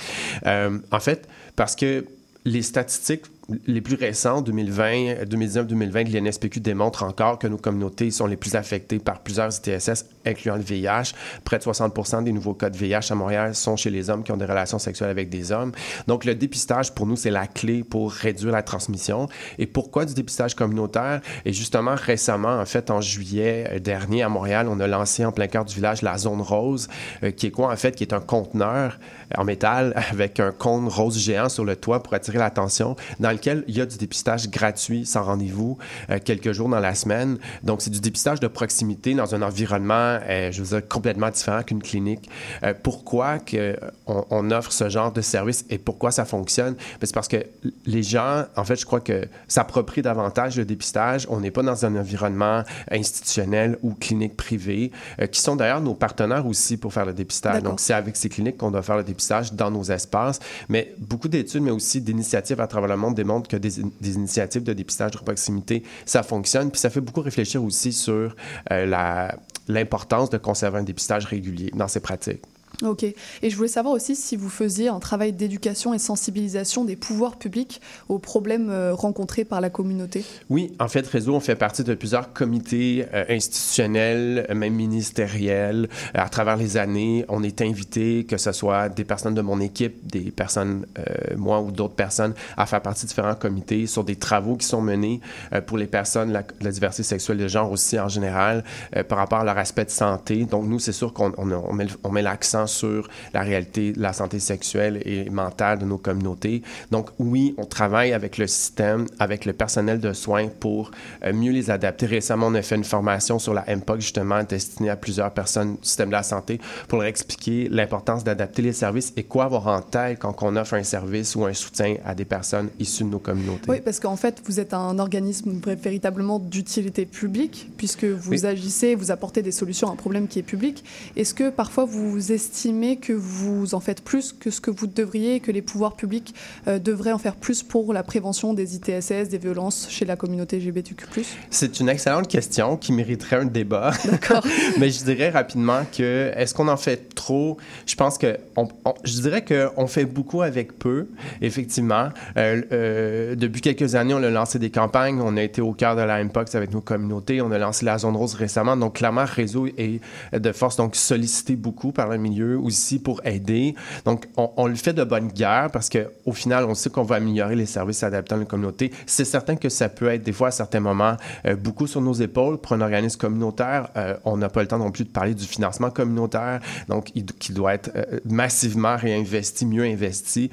En 0.45 0.99
fait, 0.99 1.27
parce 1.57 1.75
que 1.75 2.05
les 2.45 2.61
statistiques 2.61 3.25
les 3.67 3.81
plus 3.81 3.95
récents, 3.95 4.41
2020, 4.41 5.23
2019-2020, 5.25 6.11
de 6.11 6.19
l'INSPQ 6.19 6.59
démontrent 6.59 7.03
encore 7.03 7.39
que 7.39 7.47
nos 7.47 7.57
communautés 7.57 8.11
sont 8.11 8.27
les 8.27 8.37
plus 8.37 8.55
affectées 8.55 8.99
par 8.99 9.19
plusieurs 9.19 9.49
ITSS, 9.55 10.05
incluant 10.25 10.55
le 10.55 10.61
VIH. 10.61 11.13
Près 11.43 11.57
de 11.57 11.63
60 11.63 12.23
des 12.23 12.31
nouveaux 12.31 12.53
cas 12.53 12.69
de 12.69 12.77
VIH 12.77 13.11
à 13.11 13.15
Montréal 13.15 13.55
sont 13.55 13.75
chez 13.75 13.89
les 13.89 14.09
hommes 14.09 14.23
qui 14.23 14.31
ont 14.31 14.37
des 14.37 14.45
relations 14.45 14.79
sexuelles 14.79 15.09
avec 15.09 15.29
des 15.29 15.51
hommes. 15.51 15.71
Donc, 16.07 16.25
le 16.25 16.35
dépistage, 16.35 16.93
pour 16.93 17.05
nous, 17.05 17.15
c'est 17.15 17.31
la 17.31 17.47
clé 17.47 17.83
pour 17.83 18.11
réduire 18.11 18.51
la 18.51 18.63
transmission. 18.63 19.27
Et 19.57 19.65
pourquoi 19.65 20.05
du 20.05 20.13
dépistage 20.13 20.55
communautaire? 20.55 21.21
Et 21.45 21.53
justement, 21.53 21.95
récemment, 21.95 22.59
en 22.59 22.65
fait, 22.65 22.91
en 22.91 23.01
juillet 23.01 23.67
euh, 23.71 23.79
dernier, 23.79 24.23
à 24.23 24.29
Montréal, 24.29 24.67
on 24.69 24.79
a 24.79 24.87
lancé 24.87 25.25
en 25.25 25.31
plein 25.31 25.47
cœur 25.47 25.65
du 25.65 25.75
village 25.75 26.01
la 26.01 26.17
zone 26.17 26.41
rose, 26.41 26.87
euh, 27.23 27.31
qui 27.31 27.47
est 27.47 27.51
quoi, 27.51 27.71
en 27.71 27.75
fait, 27.75 27.95
qui 27.95 28.03
est 28.03 28.13
un 28.13 28.19
conteneur 28.19 28.99
en 29.37 29.43
métal 29.43 29.93
avec 30.11 30.39
un 30.39 30.51
cône 30.51 30.87
rose 30.87 31.17
géant 31.17 31.49
sur 31.49 31.65
le 31.65 31.75
toit 31.75 32.03
pour 32.03 32.13
attirer 32.13 32.37
l'attention, 32.37 32.95
dans 33.19 33.29
lequel 33.41 33.63
il 33.67 33.75
y 33.75 33.81
a 33.81 33.85
du 33.85 33.97
dépistage 33.97 34.49
gratuit, 34.49 35.05
sans 35.05 35.23
rendez-vous, 35.23 35.77
euh, 36.09 36.19
quelques 36.23 36.51
jours 36.51 36.69
dans 36.69 36.79
la 36.79 36.95
semaine. 36.95 37.39
Donc, 37.63 37.81
c'est 37.81 37.89
du 37.89 37.99
dépistage 37.99 38.39
de 38.39 38.47
proximité 38.47 39.13
dans 39.15 39.33
un 39.33 39.41
environnement, 39.41 40.19
euh, 40.29 40.51
je 40.51 40.61
veux 40.61 40.79
dire, 40.79 40.87
complètement 40.87 41.29
différent 41.29 41.63
qu'une 41.63 41.81
clinique. 41.81 42.29
Euh, 42.63 42.73
pourquoi 42.81 43.39
que 43.39 43.77
on, 44.05 44.23
on 44.29 44.51
offre 44.51 44.71
ce 44.71 44.89
genre 44.89 45.11
de 45.11 45.21
service 45.21 45.65
et 45.69 45.77
pourquoi 45.77 46.11
ça 46.11 46.25
fonctionne? 46.25 46.75
Ben, 46.75 47.03
c'est 47.03 47.13
parce 47.13 47.27
que 47.27 47.43
les 47.85 48.03
gens, 48.03 48.45
en 48.55 48.63
fait, 48.63 48.75
je 48.75 48.85
crois 48.85 49.01
que 49.01 49.27
s'approprient 49.47 50.03
davantage 50.03 50.57
le 50.57 50.65
dépistage. 50.65 51.27
On 51.29 51.39
n'est 51.39 51.51
pas 51.51 51.63
dans 51.63 51.85
un 51.85 51.95
environnement 51.95 52.63
institutionnel 52.91 53.77
ou 53.81 53.93
clinique 53.93 54.37
privée, 54.37 54.91
qui 55.31 55.39
sont 55.39 55.55
d'ailleurs 55.55 55.81
nos 55.81 55.95
partenaires 55.95 56.45
aussi 56.45 56.77
pour 56.77 56.93
faire 56.93 57.05
le 57.05 57.13
dépistage. 57.13 57.63
Donc, 57.63 57.79
c'est 57.79 57.93
avec 57.93 58.15
ces 58.15 58.29
cliniques 58.29 58.57
qu'on 58.57 58.71
doit 58.71 58.81
faire 58.83 58.97
le 58.97 59.03
dépistage 59.03 59.53
dans 59.53 59.71
nos 59.71 59.83
espaces. 59.83 60.39
Mais 60.69 60.93
beaucoup 60.99 61.27
d'études, 61.27 61.63
mais 61.63 61.71
aussi 61.71 62.01
d'initiatives 62.01 62.59
à 62.59 62.67
travers 62.67 62.89
le 62.89 62.97
monde 62.97 63.15
démontrent 63.15 63.30
que 63.39 63.57
des, 63.57 63.79
initiatives 63.79 64.63
de 64.63 64.73
dépistage 64.73 65.11
de 65.11 65.17
proximité, 65.17 65.83
ça 66.05 66.23
fonctionne. 66.23 66.71
Puis 66.71 66.79
ça 66.79 66.89
fait 66.89 67.01
beaucoup 67.01 67.21
réfléchir 67.21 67.63
aussi 67.63 67.93
sur 67.93 68.35
euh, 68.71 69.29
l'importance 69.67 70.29
de 70.29 70.37
conserver 70.37 70.79
un 70.79 70.83
dépistage 70.83 71.25
régulier 71.25 71.71
dans 71.73 71.87
ces 71.87 71.99
pratiques. 71.99 72.41
Ok. 72.83 73.03
Et 73.03 73.49
je 73.49 73.55
voulais 73.55 73.67
savoir 73.67 73.93
aussi 73.93 74.15
si 74.15 74.35
vous 74.35 74.49
faisiez 74.49 74.87
un 74.87 74.99
travail 74.99 75.33
d'éducation 75.33 75.93
et 75.93 75.99
sensibilisation 75.99 76.83
des 76.83 76.95
pouvoirs 76.95 77.37
publics 77.37 77.81
aux 78.09 78.19
problèmes 78.19 78.69
euh, 78.69 78.93
rencontrés 78.93 79.45
par 79.45 79.61
la 79.61 79.69
communauté. 79.69 80.25
Oui, 80.49 80.73
en 80.79 80.87
fait, 80.87 81.05
Réseau, 81.05 81.35
on 81.35 81.39
fait 81.39 81.55
partie 81.55 81.83
de 81.83 81.93
plusieurs 81.93 82.33
comités 82.33 83.05
euh, 83.13 83.25
institutionnels, 83.29 84.47
même 84.53 84.73
ministériels. 84.73 85.89
À 86.13 86.29
travers 86.29 86.57
les 86.57 86.77
années, 86.77 87.25
on 87.29 87.43
est 87.43 87.61
invité, 87.61 88.25
que 88.25 88.37
ce 88.37 88.51
soit 88.51 88.89
des 88.89 89.03
personnes 89.03 89.35
de 89.35 89.41
mon 89.41 89.59
équipe, 89.59 90.07
des 90.07 90.31
personnes, 90.31 90.85
euh, 90.97 91.35
moi 91.37 91.61
ou 91.61 91.71
d'autres 91.71 91.95
personnes, 91.95 92.33
à 92.57 92.65
faire 92.65 92.81
partie 92.81 93.03
de 93.03 93.09
différents 93.09 93.35
comités 93.35 93.85
sur 93.85 94.03
des 94.03 94.15
travaux 94.15 94.55
qui 94.55 94.65
sont 94.65 94.81
menés 94.81 95.21
pour 95.67 95.77
les 95.77 95.87
personnes, 95.87 96.31
la, 96.31 96.71
diversité 96.71 97.03
sexuelle 97.03 97.37
de 97.37 97.47
genre 97.47 97.71
aussi 97.71 97.99
en 97.99 98.07
général, 98.07 98.63
par 99.07 99.17
rapport 99.17 99.39
à 99.39 99.43
leur 99.43 99.57
aspect 99.57 99.85
de 99.85 99.89
santé. 99.89 100.45
Donc, 100.45 100.65
nous, 100.65 100.79
c'est 100.79 100.91
sûr 100.91 101.13
qu'on 101.13 101.45
met, 101.73 101.87
on 102.03 102.11
met 102.11 102.21
l'accent 102.21 102.67
sur 102.71 103.07
la 103.33 103.41
réalité 103.41 103.91
de 103.93 104.01
la 104.01 104.13
santé 104.13 104.39
sexuelle 104.39 105.01
et 105.05 105.29
mentale 105.29 105.79
de 105.79 105.85
nos 105.85 105.97
communautés. 105.97 106.61
Donc, 106.91 107.09
oui, 107.19 107.53
on 107.57 107.65
travaille 107.65 108.13
avec 108.13 108.37
le 108.37 108.47
système, 108.47 109.05
avec 109.19 109.45
le 109.45 109.53
personnel 109.53 109.99
de 109.99 110.13
soins 110.13 110.47
pour 110.47 110.91
euh, 111.23 111.33
mieux 111.33 111.51
les 111.51 111.69
adapter. 111.69 112.05
Récemment, 112.05 112.47
on 112.47 112.55
a 112.55 112.61
fait 112.61 112.75
une 112.75 112.83
formation 112.83 113.39
sur 113.39 113.53
la 113.53 113.63
MPOC, 113.75 113.99
justement, 114.01 114.43
destinée 114.43 114.89
à 114.89 114.95
plusieurs 114.95 115.31
personnes 115.31 115.73
du 115.73 115.79
système 115.87 116.07
de 116.09 116.13
la 116.13 116.23
santé 116.23 116.59
pour 116.87 116.99
leur 116.99 117.07
expliquer 117.07 117.67
l'importance 117.69 118.23
d'adapter 118.23 118.61
les 118.61 118.73
services 118.73 119.13
et 119.17 119.23
quoi 119.23 119.45
avoir 119.45 119.67
en 119.67 119.81
tête 119.81 120.19
quand 120.19 120.35
on 120.41 120.55
offre 120.55 120.73
un 120.75 120.83
service 120.83 121.35
ou 121.35 121.45
un 121.45 121.53
soutien 121.53 121.95
à 122.05 122.15
des 122.15 122.25
personnes 122.25 122.69
issues 122.79 123.03
de 123.03 123.09
nos 123.09 123.19
communautés. 123.19 123.69
Oui, 123.69 123.81
parce 123.83 123.99
qu'en 123.99 124.15
fait, 124.15 124.41
vous 124.45 124.59
êtes 124.59 124.73
un 124.73 124.97
organisme 124.99 125.51
véritablement 125.65 126.39
d'utilité 126.39 127.05
publique, 127.05 127.69
puisque 127.77 128.05
vous 128.05 128.31
Oui. 128.31 128.45
agissez, 128.45 128.95
vous 128.95 129.11
apportez 129.11 129.41
des 129.41 129.51
solutions 129.51 129.89
à 129.89 129.93
un 129.93 129.95
problème 129.95 130.27
qui 130.27 130.39
est 130.39 130.43
public. 130.43 130.83
Est-ce 131.15 131.33
que 131.33 131.49
parfois 131.49 131.85
vous 131.85 132.31
estimez 132.31 132.60
que 133.01 133.13
vous 133.13 133.73
en 133.73 133.79
faites 133.79 134.01
plus 134.03 134.33
que 134.33 134.51
ce 134.51 134.61
que 134.61 134.69
vous 134.69 134.85
devriez 134.85 135.35
et 135.35 135.39
que 135.39 135.51
les 135.51 135.61
pouvoirs 135.63 135.95
publics 135.95 136.35
euh, 136.67 136.77
devraient 136.77 137.11
en 137.11 137.17
faire 137.17 137.35
plus 137.35 137.63
pour 137.63 137.91
la 137.91 138.03
prévention 138.03 138.53
des 138.53 138.75
ITSS, 138.75 139.29
des 139.29 139.37
violences 139.39 139.87
chez 139.89 140.05
la 140.05 140.15
communauté 140.15 140.59
LGBTQ+. 140.59 141.05
C'est 141.49 141.79
une 141.79 141.89
excellente 141.89 142.27
question 142.27 142.77
qui 142.77 142.93
mériterait 142.93 143.37
un 143.37 143.45
débat. 143.45 143.91
D'accord. 144.05 144.45
Mais 144.79 144.89
je 144.91 145.03
dirais 145.03 145.29
rapidement 145.29 145.81
que 145.95 146.31
est-ce 146.35 146.53
qu'on 146.53 146.67
en 146.67 146.77
fait 146.77 147.13
trop? 147.15 147.57
Je 147.87 147.95
pense 147.95 148.17
que 148.19 148.37
on, 148.55 148.67
on- 148.85 148.93
je 149.03 149.19
dirais 149.21 149.43
que 149.43 149.69
on 149.75 149.87
fait 149.87 150.05
beaucoup 150.05 150.41
avec 150.43 150.77
peu. 150.77 151.07
Effectivement, 151.41 152.09
Euh, 152.37 152.61
euh, 152.71 153.35
depuis 153.35 153.61
quelques 153.61 153.95
années, 153.95 154.13
on 154.13 154.21
a 154.23 154.29
lancé 154.29 154.59
des 154.59 154.69
campagnes. 154.69 155.19
On 155.21 155.35
a 155.37 155.41
été 155.41 155.61
au 155.61 155.73
cœur 155.73 155.95
de 155.95 156.01
la 156.01 156.23
MPOX 156.23 156.53
avec 156.55 156.71
nos 156.71 156.81
communautés. 156.81 157.41
On 157.41 157.51
a 157.51 157.57
lancé 157.57 157.85
la 157.85 157.97
zone 157.97 158.15
rose 158.15 158.35
récemment. 158.35 158.77
Donc 158.77 158.95
clairement, 158.95 159.25
réseau 159.25 159.67
est 159.77 159.99
de 160.33 160.51
force 160.51 160.75
donc 160.77 160.95
sollicité 160.95 161.55
beaucoup 161.55 161.91
par 161.91 162.07
le 162.09 162.17
milieu 162.17 162.50
aussi 162.55 162.99
pour 162.99 163.21
aider. 163.25 163.75
Donc 164.05 164.27
on, 164.37 164.67
le 164.67 164.75
fait 164.75 164.93
de 164.93 165.03
bonne 165.03 165.27
guerre 165.27 165.69
parce 165.71 165.89
que 165.89 166.09
au 166.25 166.33
final, 166.33 166.65
on 166.65 166.73
sait 166.75 166.89
qu'on 166.89 167.03
va 167.03 167.15
améliorer 167.15 167.55
les 167.55 167.65
services 167.65 168.03
adaptés 168.03 168.35
à 168.35 168.37
la 168.37 168.45
communauté. 168.45 168.91
C'est 169.05 169.25
certain 169.25 169.55
que 169.55 169.69
ça 169.69 169.89
peut 169.89 170.07
être 170.07 170.23
des 170.23 170.33
fois 170.33 170.49
à 170.49 170.51
certains 170.51 170.79
moments 170.79 171.15
euh, 171.45 171.55
beaucoup 171.55 171.87
sur 171.87 172.01
nos 172.01 172.13
épaules 172.13 172.57
pour 172.57 172.73
un 172.73 172.81
organisme 172.81 173.19
communautaire. 173.19 173.89
Euh, 173.97 174.15
on 174.25 174.37
n'a 174.37 174.49
pas 174.49 174.61
le 174.61 174.67
temps 174.67 174.77
non 174.77 174.91
plus 174.91 175.03
de 175.03 175.09
parler 175.09 175.33
du 175.33 175.45
financement 175.45 175.89
communautaire, 175.89 176.59
donc 176.87 177.11
il- 177.15 177.25
qui 177.25 177.53
doit 177.53 177.73
être 177.73 177.91
euh, 177.95 178.19
massivement 178.25 178.95
réinvesti, 178.95 179.65
mieux 179.65 179.83
investi. 179.83 180.49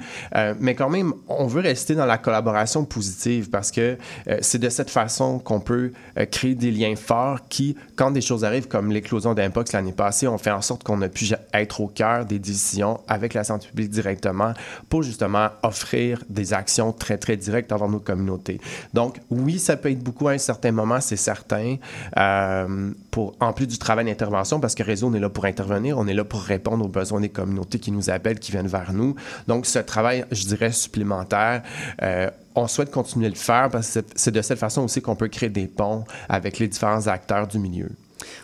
Mais 0.59 0.75
quand 0.75 0.89
même, 0.89 1.13
on 1.27 1.47
veut 1.47 1.61
rester 1.61 1.95
dans 1.95 2.05
la 2.05 2.17
collaboration 2.17 2.85
positive 2.85 3.49
parce 3.49 3.71
que 3.71 3.97
c'est 4.41 4.59
de 4.59 4.69
cette 4.69 4.89
façon 4.89 5.39
qu'on 5.39 5.59
peut 5.59 5.91
créer 6.31 6.55
des 6.55 6.71
liens 6.71 6.95
forts 6.95 7.47
qui, 7.49 7.75
quand 7.95 8.11
des 8.11 8.21
choses 8.21 8.43
arrivent 8.43 8.67
comme 8.67 8.91
l'éclosion 8.91 9.33
d'Impox 9.33 9.73
l'année 9.73 9.91
passée, 9.91 10.27
on 10.27 10.37
fait 10.37 10.51
en 10.51 10.61
sorte 10.61 10.83
qu'on 10.83 11.01
a 11.01 11.09
pu 11.09 11.25
ja- 11.25 11.39
au 11.79 11.87
cœur 11.87 12.25
des 12.25 12.39
décisions 12.39 12.99
avec 13.07 13.33
la 13.33 13.43
santé 13.43 13.67
publique 13.67 13.89
directement 13.89 14.53
pour 14.89 15.03
justement 15.03 15.49
offrir 15.63 16.23
des 16.29 16.53
actions 16.53 16.91
très, 16.91 17.17
très 17.17 17.37
directes 17.37 17.71
envers 17.71 17.89
nos 17.89 17.99
communautés. 17.99 18.59
Donc, 18.93 19.19
oui, 19.29 19.59
ça 19.59 19.77
peut 19.77 19.91
être 19.91 20.03
beaucoup 20.03 20.27
à 20.27 20.33
un 20.33 20.37
certain 20.37 20.71
moment, 20.71 21.01
c'est 21.01 21.15
certain, 21.15 21.75
euh, 22.17 22.91
pour, 23.11 23.35
en 23.39 23.53
plus 23.53 23.67
du 23.67 23.77
travail 23.77 24.05
d'intervention, 24.05 24.59
parce 24.59 24.75
que 24.75 24.83
Réseau, 24.83 25.07
on 25.07 25.13
est 25.13 25.19
là 25.19 25.29
pour 25.29 25.45
intervenir, 25.45 25.97
on 25.97 26.07
est 26.07 26.13
là 26.13 26.23
pour 26.23 26.41
répondre 26.41 26.85
aux 26.85 26.89
besoins 26.89 27.21
des 27.21 27.29
communautés 27.29 27.79
qui 27.79 27.91
nous 27.91 28.09
appellent, 28.09 28.39
qui 28.39 28.51
viennent 28.51 28.67
vers 28.67 28.93
nous. 28.93 29.15
Donc, 29.47 29.65
ce 29.65 29.79
travail, 29.79 30.25
je 30.31 30.45
dirais, 30.45 30.71
supplémentaire, 30.71 31.63
euh, 32.01 32.29
on 32.55 32.67
souhaite 32.67 32.91
continuer 32.91 33.27
de 33.27 33.33
le 33.33 33.39
faire 33.39 33.69
parce 33.69 33.93
que 33.93 33.99
c'est 34.15 34.31
de 34.31 34.41
cette 34.41 34.59
façon 34.59 34.83
aussi 34.83 35.01
qu'on 35.01 35.15
peut 35.15 35.27
créer 35.27 35.49
des 35.49 35.67
ponts 35.67 36.03
avec 36.27 36.59
les 36.59 36.67
différents 36.67 37.07
acteurs 37.07 37.47
du 37.47 37.59
milieu. 37.59 37.89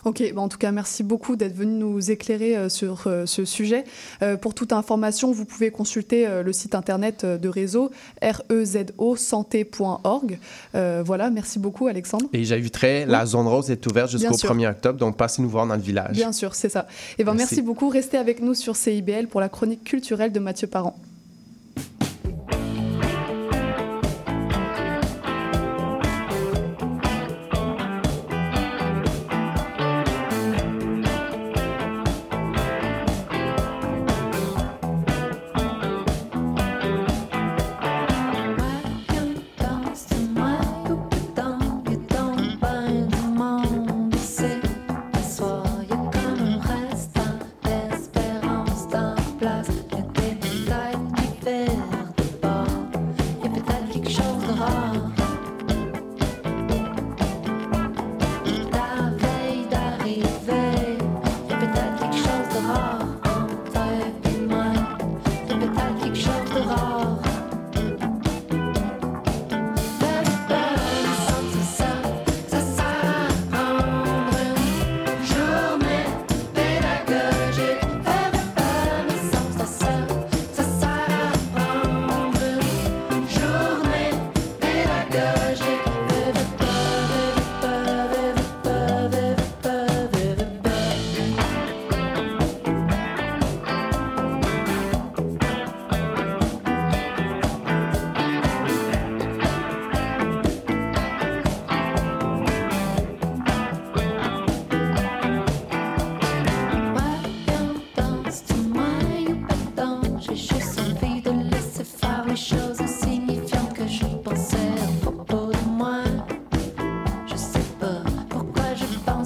Ok, 0.05 0.23
bah 0.33 0.41
en 0.41 0.49
tout 0.49 0.57
cas, 0.57 0.71
merci 0.71 1.03
beaucoup 1.03 1.35
d'être 1.35 1.55
venu 1.55 1.73
nous 1.75 2.11
éclairer 2.11 2.55
euh, 2.57 2.69
sur 2.69 3.03
euh, 3.07 3.25
ce 3.25 3.45
sujet. 3.45 3.83
Euh, 4.21 4.37
pour 4.37 4.53
toute 4.53 4.73
information, 4.73 5.31
vous 5.31 5.45
pouvez 5.45 5.71
consulter 5.71 6.27
le 6.43 6.53
site 6.53 6.75
internet 6.75 7.25
de 7.25 7.49
réseau 7.49 7.91
rezo 8.21 9.15
santé.org. 9.15 10.39
Euh, 10.75 11.03
voilà, 11.05 11.29
merci 11.29 11.59
beaucoup 11.59 11.87
Alexandre. 11.87 12.25
Et 12.33 12.43
j'inviterais, 12.43 13.05
la 13.05 13.25
zone 13.25 13.47
rose 13.47 13.71
est 13.71 13.85
ouverte 13.87 14.11
jusqu'au 14.11 14.37
sûr. 14.37 14.53
1er 14.53 14.71
octobre, 14.71 14.99
donc 14.99 15.17
passez 15.17 15.41
nous 15.41 15.49
voir 15.49 15.67
dans 15.67 15.75
le 15.75 15.81
village. 15.81 16.15
Bien 16.15 16.31
sûr, 16.31 16.55
c'est 16.55 16.69
ça. 16.69 16.87
Et 17.17 17.23
ben 17.23 17.33
merci. 17.33 17.55
Merci. 17.55 17.61
beaucoup. 17.61 17.89
Restez 17.89 18.17
avec 18.17 18.41
nous 18.41 18.53
sur 18.53 18.75
CIBL 18.75 19.27
pour 19.27 19.39
la 19.39 19.49
chronique 19.49 19.83
culturelle 19.83 20.31
de 20.31 20.39
Mathieu 20.39 20.67
Parent. 20.67 20.95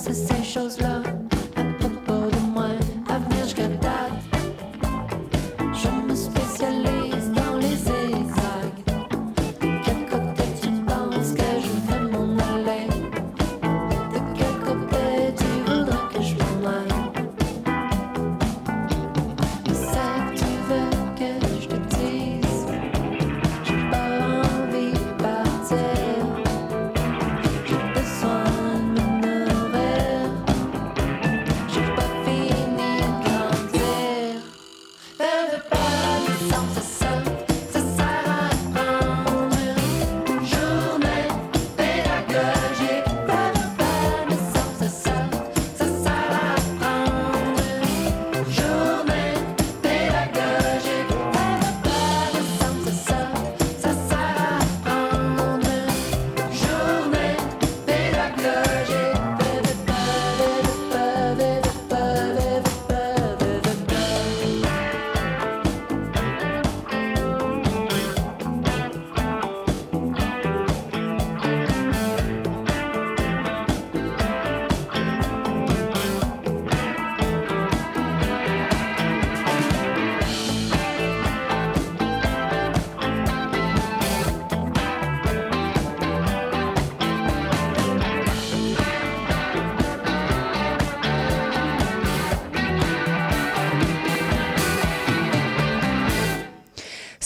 essentials 0.09 0.81
love. 0.81 1.18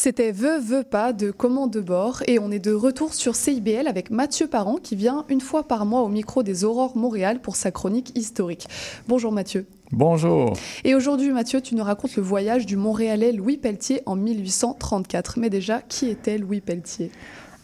C'était 0.03 0.33
Veux, 0.33 0.59
veux 0.59 0.83
pas 0.83 1.13
de 1.13 1.31
Commande 1.31 1.71
de 1.71 1.79
bord 1.79 2.23
et 2.27 2.37
on 2.37 2.51
est 2.51 2.59
de 2.59 2.73
retour 2.73 3.13
sur 3.13 3.37
CIBL 3.37 3.87
avec 3.87 4.11
Mathieu 4.11 4.47
Parent 4.47 4.75
qui 4.75 4.97
vient 4.97 5.23
une 5.29 5.39
fois 5.39 5.65
par 5.65 5.85
mois 5.85 6.01
au 6.01 6.09
micro 6.09 6.43
des 6.43 6.65
Aurores 6.65 6.97
Montréal 6.97 7.39
pour 7.39 7.55
sa 7.55 7.71
chronique 7.71 8.11
historique. 8.13 8.67
Bonjour 9.07 9.31
Mathieu. 9.31 9.65
Bonjour. 9.93 10.57
Et 10.83 10.93
aujourd'hui 10.93 11.31
Mathieu, 11.31 11.61
tu 11.61 11.73
nous 11.73 11.85
racontes 11.85 12.17
le 12.17 12.21
voyage 12.21 12.65
du 12.65 12.75
Montréalais 12.75 13.31
Louis 13.31 13.55
Pelletier 13.55 14.01
en 14.05 14.17
1834. 14.17 15.39
Mais 15.39 15.49
déjà, 15.49 15.81
qui 15.81 16.09
était 16.09 16.37
Louis 16.37 16.59
Pelletier? 16.59 17.09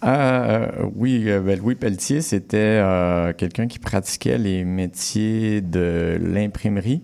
Euh, 0.03 0.67
oui, 0.95 1.25
euh, 1.27 1.41
ben, 1.41 1.59
Louis 1.59 1.75
Pelletier, 1.75 2.21
c'était 2.21 2.57
euh, 2.57 3.33
quelqu'un 3.33 3.67
qui 3.67 3.79
pratiquait 3.79 4.37
les 4.37 4.63
métiers 4.63 5.61
de 5.61 6.17
l'imprimerie. 6.21 7.01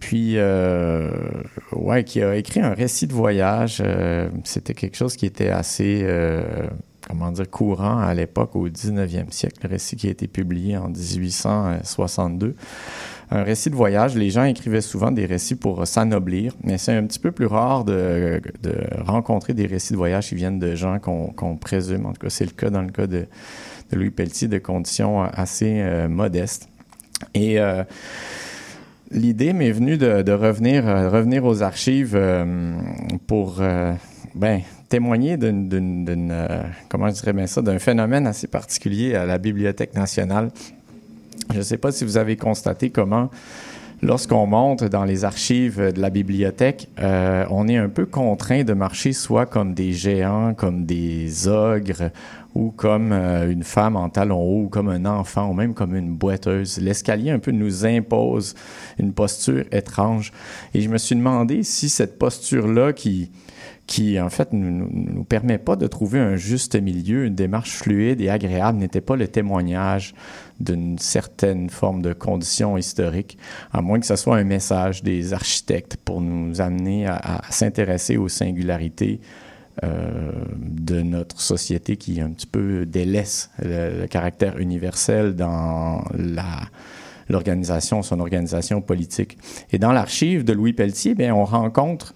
Puis, 0.00 0.36
ouais, 1.72 2.04
qui 2.04 2.22
a 2.22 2.36
écrit 2.36 2.60
un 2.60 2.74
récit 2.74 3.06
de 3.06 3.14
voyage. 3.14 3.82
C'était 4.44 4.74
quelque 4.74 4.96
chose 4.96 5.16
qui 5.16 5.24
était 5.26 5.48
assez, 5.48 6.06
comment 7.08 7.30
dire, 7.32 7.48
courant 7.48 7.98
à 8.00 8.12
l'époque, 8.12 8.54
au 8.54 8.68
19e 8.68 9.30
siècle, 9.30 9.60
le 9.62 9.70
récit 9.70 9.96
qui 9.96 10.08
a 10.08 10.10
été 10.10 10.26
publié 10.26 10.76
en 10.76 10.88
1862. 10.88 12.54
Un 13.30 13.42
récit 13.42 13.70
de 13.70 13.74
voyage, 13.74 14.14
les 14.14 14.30
gens 14.30 14.44
écrivaient 14.44 14.80
souvent 14.80 15.10
des 15.10 15.26
récits 15.26 15.56
pour 15.56 15.86
s'anoblir, 15.86 16.54
mais 16.62 16.78
c'est 16.78 16.92
un 16.92 17.04
petit 17.04 17.18
peu 17.18 17.32
plus 17.32 17.46
rare 17.46 17.84
de, 17.84 18.40
rencontrer 18.98 19.52
des 19.52 19.66
récits 19.66 19.92
de 19.92 19.98
voyage 19.98 20.28
qui 20.28 20.36
viennent 20.36 20.60
de 20.60 20.74
gens 20.74 20.98
qu'on 20.98 21.32
qu 21.32 21.58
présume, 21.60 22.06
en 22.06 22.12
tout 22.12 22.20
cas 22.20 22.30
c'est 22.30 22.44
le 22.44 22.52
cas 22.52 22.70
dans 22.70 22.82
le 22.82 22.90
cas 22.90 23.06
de, 23.06 23.26
Louis 23.92 24.10
Pelletier, 24.10 24.48
de 24.48 24.58
conditions 24.58 25.22
assez 25.22 25.80
euh, 25.80 26.08
modestes. 26.08 26.68
Et 27.34 27.58
euh, 27.60 27.84
l'idée 29.10 29.52
m'est 29.52 29.70
venue 29.70 29.96
de, 29.96 30.32
revenir, 30.32 30.86
euh, 30.86 31.40
aux 31.42 31.62
archives 31.62 32.14
euh, 32.14 32.76
pour 33.26 33.58
euh, 33.60 33.92
ben, 34.34 34.60
témoigner 34.88 35.36
d'une, 35.36 36.28
euh, 36.30 36.62
comment 36.88 37.08
je 37.08 37.30
bien 37.32 37.46
ça, 37.46 37.62
d'un 37.62 37.78
phénomène 37.78 38.26
assez 38.26 38.46
particulier 38.46 39.14
à 39.14 39.26
la 39.26 39.38
Bibliothèque 39.38 39.94
nationale. 39.94 40.50
Je 41.52 41.58
ne 41.58 41.62
sais 41.62 41.78
pas 41.78 41.92
si 41.92 42.04
vous 42.04 42.16
avez 42.16 42.36
constaté 42.36 42.90
comment, 42.90 43.30
lorsqu'on 44.02 44.46
monte 44.46 44.84
dans 44.84 45.04
les 45.04 45.24
archives 45.24 45.92
de 45.92 46.00
la 46.00 46.10
bibliothèque, 46.10 46.88
euh, 46.98 47.44
on 47.50 47.68
est 47.68 47.76
un 47.76 47.88
peu 47.88 48.06
contraint 48.06 48.64
de 48.64 48.72
marcher 48.72 49.12
soit 49.12 49.46
comme 49.46 49.74
des 49.74 49.92
géants, 49.92 50.54
comme 50.54 50.86
des 50.86 51.48
ogres, 51.48 52.10
ou 52.54 52.70
comme 52.70 53.12
euh, 53.12 53.50
une 53.50 53.62
femme 53.62 53.96
en 53.96 54.08
talons 54.08 54.42
hauts, 54.42 54.64
ou 54.64 54.68
comme 54.68 54.88
un 54.88 55.04
enfant, 55.04 55.50
ou 55.50 55.52
même 55.52 55.74
comme 55.74 55.94
une 55.94 56.14
boiteuse. 56.14 56.78
L'escalier 56.78 57.30
un 57.30 57.38
peu 57.38 57.52
nous 57.52 57.86
impose 57.86 58.54
une 58.98 59.12
posture 59.12 59.64
étrange. 59.72 60.32
Et 60.74 60.80
je 60.80 60.88
me 60.88 60.98
suis 60.98 61.14
demandé 61.14 61.62
si 61.62 61.88
cette 61.88 62.18
posture-là 62.18 62.92
qui 62.92 63.30
qui 63.86 64.20
en 64.20 64.30
fait 64.30 64.52
ne 64.52 64.68
nous, 64.68 64.88
nous, 64.92 65.22
permet 65.22 65.58
pas 65.58 65.76
de 65.76 65.86
trouver 65.86 66.18
un 66.18 66.34
juste 66.34 66.74
milieu, 66.74 67.24
une 67.24 67.36
démarche 67.36 67.70
fluide 67.70 68.20
et 68.20 68.28
agréable, 68.28 68.78
n'était 68.78 69.00
pas 69.00 69.14
le 69.14 69.28
témoignage 69.28 70.12
d'une 70.60 70.98
certaine 70.98 71.70
forme 71.70 72.02
de 72.02 72.12
condition 72.12 72.76
historique, 72.76 73.38
à 73.72 73.82
moins 73.82 74.00
que 74.00 74.06
ce 74.06 74.16
soit 74.16 74.36
un 74.36 74.44
message 74.44 75.02
des 75.02 75.32
architectes 75.32 75.96
pour 75.96 76.20
nous 76.20 76.60
amener 76.60 77.06
à, 77.06 77.42
s'intéresser 77.50 78.16
aux 78.16 78.28
singularités 78.28 79.20
euh, 79.84 80.32
de 80.56 81.02
notre 81.02 81.40
société 81.40 81.96
qui 81.96 82.20
un 82.20 82.30
petit 82.30 82.46
peu 82.46 82.86
délaisse 82.86 83.50
le, 83.62 84.06
caractère 84.06 84.58
universel 84.58 85.36
dans 85.36 86.02
l'organisation, 87.28 88.02
son 88.02 88.20
organisation 88.20 88.80
politique. 88.80 89.36
Et 89.72 89.78
dans 89.78 89.92
l'archive 89.92 90.44
de 90.44 90.54
Louis 90.54 90.72
Pelletier, 90.72 91.14
bien, 91.14 91.34
on 91.34 91.44
rencontre 91.44 92.14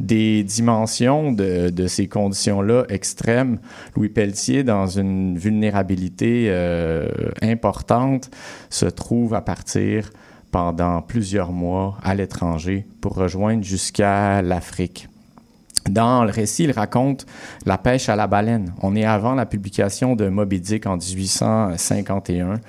des 0.00 0.42
dimensions 0.44 1.32
de, 1.32 1.86
ces 1.86 2.08
conditions-là 2.08 2.84
extrêmes. 2.88 3.58
Louis 3.96 4.08
Pelletier, 4.08 4.64
dans 4.64 4.86
une 4.86 5.38
vulnérabilité 5.38 6.46
euh, 6.48 7.08
importante, 7.42 8.30
se 8.70 8.86
trouve 8.86 9.34
à 9.34 9.40
partir 9.40 10.10
pendant 10.50 11.00
plusieurs 11.02 11.52
mois 11.52 11.96
à 12.02 12.14
l'étranger 12.14 12.86
pour 13.00 13.14
rejoindre 13.14 13.64
jusqu'à 13.64 14.42
l'Afrique. 14.42 15.08
Dans 15.88 16.24
le 16.24 16.30
récit, 16.30 16.64
il 16.64 16.70
raconte 16.70 17.26
la 17.66 17.76
pêche 17.76 18.08
à 18.08 18.14
la 18.14 18.28
baleine. 18.28 18.72
On 18.82 18.94
est 18.94 19.04
avant 19.04 19.34
la 19.34 19.46
publication 19.46 20.14
de 20.14 20.28
Moby 20.28 20.60
Dick 20.60 20.86
en 20.86 20.96
1851. 20.96 22.60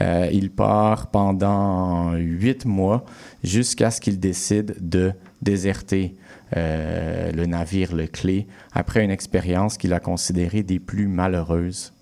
Euh, 0.00 0.28
il 0.32 0.50
part 0.50 1.08
pendant 1.08 2.12
huit 2.12 2.64
mois 2.64 3.04
jusqu'à 3.42 3.90
ce 3.90 4.00
qu'il 4.00 4.18
décide 4.18 4.76
de 4.80 5.12
déserter 5.42 6.16
euh, 6.56 7.32
le 7.32 7.46
navire 7.46 7.94
Le 7.94 8.06
Clé 8.06 8.46
après 8.72 9.04
une 9.04 9.10
expérience 9.10 9.76
qu'il 9.76 9.92
a 9.92 10.00
considérée 10.00 10.62
des 10.62 10.78
plus 10.78 11.08
malheureuses. 11.08 11.92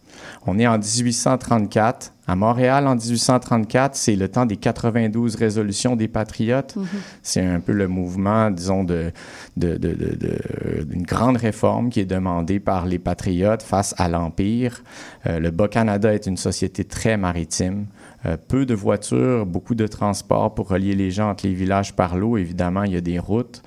On 0.46 0.58
est 0.58 0.66
en 0.66 0.78
1834. 0.78 2.12
À 2.28 2.36
Montréal, 2.36 2.86
en 2.86 2.94
1834, 2.94 3.96
c'est 3.96 4.14
le 4.14 4.28
temps 4.28 4.46
des 4.46 4.56
92 4.56 5.34
résolutions 5.34 5.96
des 5.96 6.06
Patriotes. 6.06 6.76
Mm 6.76 6.82
-hmm. 6.82 6.86
C'est 7.22 7.44
un 7.44 7.60
peu 7.60 7.72
le 7.72 7.88
mouvement, 7.88 8.50
disons, 8.50 8.84
de, 8.84 9.10
de, 9.56 9.76
de, 9.76 9.92
de, 9.94 10.84
d'une 10.84 11.02
grande 11.02 11.36
réforme 11.36 11.90
qui 11.90 12.00
est 12.00 12.10
demandée 12.18 12.60
par 12.60 12.86
les 12.86 13.00
Patriotes 13.00 13.62
face 13.62 13.94
à 13.98 14.08
l'Empire. 14.08 14.82
Euh, 15.26 15.40
le 15.40 15.50
Bas-Canada 15.50 16.14
est 16.14 16.26
une 16.26 16.36
société 16.36 16.84
très 16.84 17.16
maritime. 17.16 17.86
Euh, 18.24 18.36
peu 18.36 18.66
de 18.66 18.74
voitures, 18.74 19.44
beaucoup 19.46 19.74
de 19.74 19.88
transports 19.88 20.54
pour 20.54 20.68
relier 20.68 20.94
les 20.94 21.10
gens 21.10 21.30
entre 21.30 21.44
les 21.48 21.54
villages 21.54 21.92
par 21.92 22.16
l'eau. 22.16 22.36
Évidemment, 22.36 22.84
il 22.84 22.92
y 22.92 22.96
a 22.96 23.00
des 23.00 23.18
routes. 23.18 23.62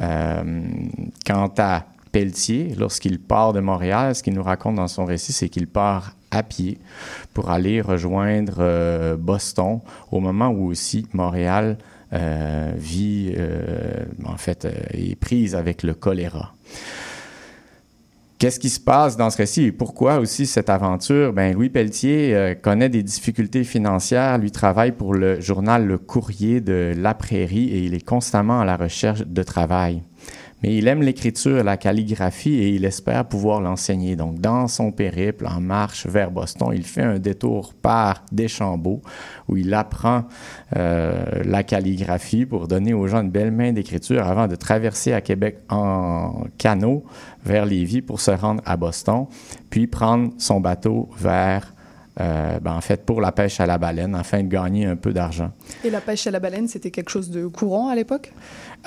Euh, 0.00 0.62
quant 1.26 1.52
à 1.58 1.84
Pelletier, 2.12 2.74
lorsqu'il 2.78 3.18
part 3.18 3.52
de 3.52 3.60
Montréal, 3.60 4.14
ce 4.14 4.22
qu'il 4.22 4.34
nous 4.34 4.42
raconte 4.42 4.76
dans 4.76 4.88
son 4.88 5.04
récit, 5.04 5.32
c'est 5.32 5.48
qu'il 5.48 5.66
part 5.66 6.14
à 6.30 6.42
pied 6.42 6.78
pour 7.32 7.50
aller 7.50 7.80
rejoindre 7.80 8.56
euh, 8.58 9.16
Boston 9.16 9.80
au 10.10 10.20
moment 10.20 10.48
où 10.48 10.66
aussi 10.66 11.06
Montréal 11.12 11.76
euh, 12.12 12.72
vit, 12.76 13.34
en 14.24 14.36
fait, 14.36 14.68
est 14.92 15.18
prise 15.18 15.54
avec 15.56 15.82
le 15.82 15.94
choléra. 15.94 16.52
Qu'est-ce 18.44 18.60
qui 18.60 18.68
se 18.68 18.78
passe 18.78 19.16
dans 19.16 19.30
ce 19.30 19.38
récit 19.38 19.62
et 19.62 19.72
pourquoi 19.72 20.18
aussi 20.18 20.44
cette 20.44 20.68
aventure? 20.68 21.32
Ben, 21.32 21.54
Louis 21.54 21.70
Pelletier 21.70 22.34
euh, 22.34 22.54
connaît 22.54 22.90
des 22.90 23.02
difficultés 23.02 23.64
financières. 23.64 24.36
Lui 24.36 24.50
travaille 24.50 24.92
pour 24.92 25.14
le 25.14 25.40
journal 25.40 25.86
Le 25.86 25.96
Courrier 25.96 26.60
de 26.60 26.92
La 26.94 27.14
Prairie 27.14 27.70
et 27.70 27.78
il 27.78 27.94
est 27.94 28.04
constamment 28.04 28.60
à 28.60 28.66
la 28.66 28.76
recherche 28.76 29.22
de 29.22 29.42
travail. 29.42 30.02
Mais 30.64 30.76
il 30.76 30.88
aime 30.88 31.02
l'écriture, 31.02 31.62
la 31.62 31.76
calligraphie 31.76 32.54
et 32.54 32.70
il 32.70 32.86
espère 32.86 33.26
pouvoir 33.26 33.60
l'enseigner. 33.60 34.16
Donc, 34.16 34.40
dans 34.40 34.66
son 34.66 34.92
périple 34.92 35.46
en 35.46 35.60
marche 35.60 36.06
vers 36.06 36.30
Boston, 36.30 36.70
il 36.72 36.84
fait 36.84 37.02
un 37.02 37.18
détour 37.18 37.74
par 37.74 38.24
Deschambault 38.32 39.02
où 39.46 39.58
il 39.58 39.74
apprend 39.74 40.24
euh, 40.74 41.22
la 41.44 41.64
calligraphie 41.64 42.46
pour 42.46 42.66
donner 42.66 42.94
aux 42.94 43.06
gens 43.08 43.20
une 43.20 43.30
belle 43.30 43.50
main 43.50 43.74
d'écriture 43.74 44.26
avant 44.26 44.48
de 44.48 44.54
traverser 44.56 45.12
à 45.12 45.20
Québec 45.20 45.58
en 45.68 46.44
canot 46.56 47.04
vers 47.44 47.66
Lévis 47.66 48.00
pour 48.00 48.22
se 48.22 48.30
rendre 48.30 48.62
à 48.64 48.78
Boston, 48.78 49.26
puis 49.68 49.86
prendre 49.86 50.32
son 50.38 50.60
bateau 50.60 51.10
vers 51.18 51.74
euh, 52.20 52.60
ben 52.60 52.74
en 52.74 52.80
fait, 52.80 53.04
pour 53.04 53.20
la 53.20 53.32
pêche 53.32 53.58
à 53.58 53.66
la 53.66 53.76
baleine, 53.76 54.14
afin 54.14 54.42
de 54.42 54.48
gagner 54.48 54.86
un 54.86 54.94
peu 54.94 55.12
d'argent. 55.12 55.50
Et 55.82 55.90
la 55.90 56.00
pêche 56.00 56.26
à 56.26 56.30
la 56.30 56.38
baleine, 56.38 56.68
c'était 56.68 56.92
quelque 56.92 57.10
chose 57.10 57.28
de 57.28 57.46
courant 57.48 57.88
à 57.88 57.96
l'époque? 57.96 58.32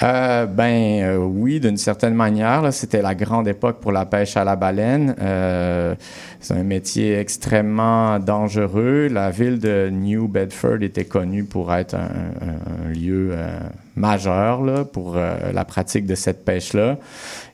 Euh, 0.03 0.45
ben 0.45 1.01
euh, 1.01 1.17
oui, 1.17 1.59
d'une 1.59 1.77
certaine 1.77 2.13
manière. 2.13 2.71
C'était 2.71 3.01
la 3.01 3.15
grande 3.15 3.47
époque 3.47 3.79
pour 3.79 3.91
la 3.91 4.05
pêche 4.05 4.37
à 4.37 4.43
la 4.43 4.55
baleine. 4.55 5.15
Euh, 5.19 5.95
c'est 6.39 6.53
un 6.53 6.63
métier 6.63 7.17
extrêmement 7.17 8.19
dangereux. 8.19 9.07
La 9.07 9.31
ville 9.31 9.57
de 9.59 9.89
New 9.91 10.27
Bedford 10.27 10.81
était 10.81 11.05
connue 11.05 11.45
pour 11.45 11.73
être 11.73 11.95
un, 11.95 12.89
lieu 12.93 13.35
majeur 13.95 14.61
là, 14.63 14.85
pour 14.85 15.15
la 15.15 15.65
pratique 15.65 16.05
de 16.05 16.15
cette 16.15 16.45
pêche-là. 16.45 16.97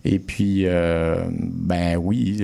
Et 0.03 0.19
puis, 0.19 0.67
ben 0.67 1.95
oui, 1.95 2.37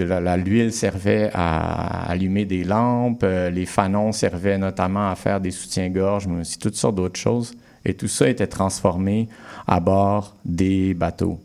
l'huile 0.46 0.72
servait 0.72 1.30
à 1.34 2.10
allumer 2.10 2.46
des 2.46 2.64
lampes. 2.64 3.26
les 3.52 3.66
fanons 3.66 4.12
servaient 4.14 4.58
notamment 4.58 5.12
à 5.12 5.16
faire 5.16 5.42
des 5.42 5.52
soutiens-gorge, 5.52 6.28
mais 6.28 6.42
aussi 6.42 6.58
toutes 6.58 6.76
sortes 6.76 6.96
d'autres 6.96 7.20
choses. 7.20 7.54
Et 7.86 7.94
tout 7.94 8.08
ça 8.08 8.28
était 8.28 8.48
transformé 8.48 9.30
à 9.68 9.80
bord 9.80 10.36
des 10.46 10.94
bateaux. 10.94 11.39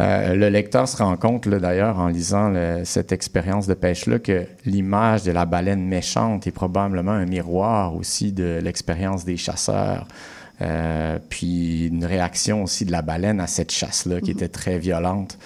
Euh, 0.00 0.34
le 0.34 0.48
lecteur 0.48 0.86
se 0.88 0.96
rend 0.96 1.16
compte, 1.16 1.48
d'ailleurs, 1.48 1.98
en 1.98 2.06
lisant 2.08 2.50
le, 2.50 2.82
cette 2.84 3.10
expérience 3.10 3.66
de 3.66 3.74
pêche-là, 3.74 4.20
que 4.20 4.46
l'image 4.64 5.24
de 5.24 5.32
la 5.32 5.44
baleine 5.44 5.84
méchante 5.84 6.46
est 6.46 6.52
probablement 6.52 7.12
un 7.12 7.26
miroir 7.26 7.96
aussi 7.96 8.32
de 8.32 8.60
l'expérience 8.62 9.24
des 9.24 9.36
chasseurs. 9.36 10.06
Euh, 10.60 11.18
puis 11.28 11.86
une 11.86 12.04
réaction 12.04 12.64
aussi 12.64 12.84
de 12.84 12.90
la 12.90 13.02
baleine 13.02 13.40
à 13.40 13.46
cette 13.46 13.70
chasse-là, 13.72 14.20
qui 14.20 14.30
-hmm. 14.30 14.34
était 14.34 14.48
très 14.48 14.78
violente, 14.78 15.38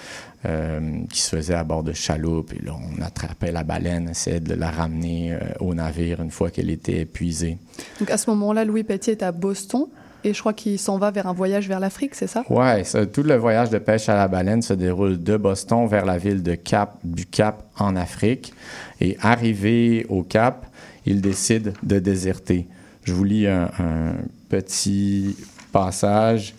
qui 1.09 1.21
se 1.21 1.35
faisait 1.35 1.53
à 1.53 1.63
bord 1.63 1.83
de 1.83 1.93
chaloupes. 1.93 2.53
Et 2.53 2.65
là, 2.65 2.73
on 2.73 3.01
attrapait 3.01 3.51
la 3.51 3.63
baleine, 3.63 4.09
essayait 4.09 4.39
de 4.39 4.53
la 4.53 4.71
ramener 4.71 5.33
euh, 5.33 5.39
au 5.59 5.73
navire 5.73 6.21
une 6.21 6.31
fois 6.31 6.49
qu'elle 6.49 6.69
était 6.69 6.99
épuisée. 6.99 7.57
Donc 7.99 8.09
à 8.11 8.17
ce 8.17 8.29
moment-là, 8.31 8.65
Louis 8.65 8.83
Pelletier 8.83 9.13
est 9.13 9.23
à 9.23 9.31
Boston. 9.31 9.85
et 10.23 10.33
je 10.33 10.39
crois 10.39 10.53
qu'il 10.53 10.79
s'en 10.79 10.97
va 10.97 11.11
vers 11.11 11.27
un 11.27 11.33
voyage 11.33 11.67
vers 11.67 11.79
l'Afrique, 11.79 12.15
c'est 12.15 12.27
ça? 12.27 12.43
Oui, 12.49 12.83
tout 13.11 13.23
le 13.23 13.35
voyage 13.35 13.69
de 13.69 13.77
pêche 13.77 14.09
à 14.09 14.15
la 14.15 14.27
baleine 14.27 14.61
se 14.61 14.73
déroule 14.73 15.21
de 15.21 15.37
Boston 15.37 15.87
vers 15.87 16.05
la 16.05 16.17
ville 16.17 16.41
de 16.41 16.55
Cap, 16.55 16.97
du 17.03 17.25
Cap 17.25 17.63
en 17.77 17.95
Afrique. 17.95 18.53
Et 19.01 19.17
arrivé 19.21 20.05
au 20.09 20.23
Cap, 20.23 20.65
il 21.05 21.21
décide 21.21 21.73
de 21.83 21.99
déserter. 21.99 22.67
Je 23.03 23.13
vous 23.13 23.25
lis 23.25 23.47
un, 23.47 23.69
un 23.79 24.13
petit 24.47 25.35
passage 25.71 26.53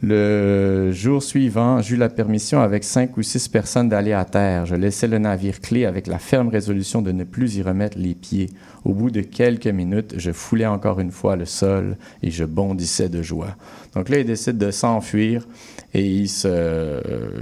le 0.00 0.92
jour 0.92 1.20
suivant, 1.22 1.82
j'eus 1.82 1.96
la 1.96 2.08
permission 2.08 2.60
avec 2.60 2.84
cinq 2.84 3.16
ou 3.16 3.22
six 3.22 3.48
personnes 3.48 3.88
d'aller 3.88 4.12
à 4.12 4.24
terre. 4.24 4.64
Je 4.64 4.76
laissai 4.76 5.08
le 5.08 5.18
navire 5.18 5.60
clé 5.60 5.86
avec 5.86 6.06
la 6.06 6.20
ferme 6.20 6.48
résolution 6.48 7.02
de 7.02 7.10
ne 7.10 7.24
plus 7.24 7.56
y 7.56 7.62
remettre 7.62 7.98
les 7.98 8.14
pieds. 8.14 8.48
Au 8.84 8.92
bout 8.92 9.10
de 9.10 9.22
quelques 9.22 9.66
minutes, 9.66 10.14
je 10.16 10.30
foulais 10.30 10.66
encore 10.66 11.00
une 11.00 11.10
fois 11.10 11.34
le 11.34 11.46
sol 11.46 11.96
et 12.22 12.30
je 12.30 12.44
bondissais 12.44 13.08
de 13.08 13.22
joie. 13.22 13.56
Donc 13.94 14.08
là, 14.08 14.18
il 14.20 14.26
décide 14.26 14.56
de 14.56 14.70
s'enfuir 14.70 15.48
et 15.92 16.06
il 16.06 16.28
se, 16.28 17.00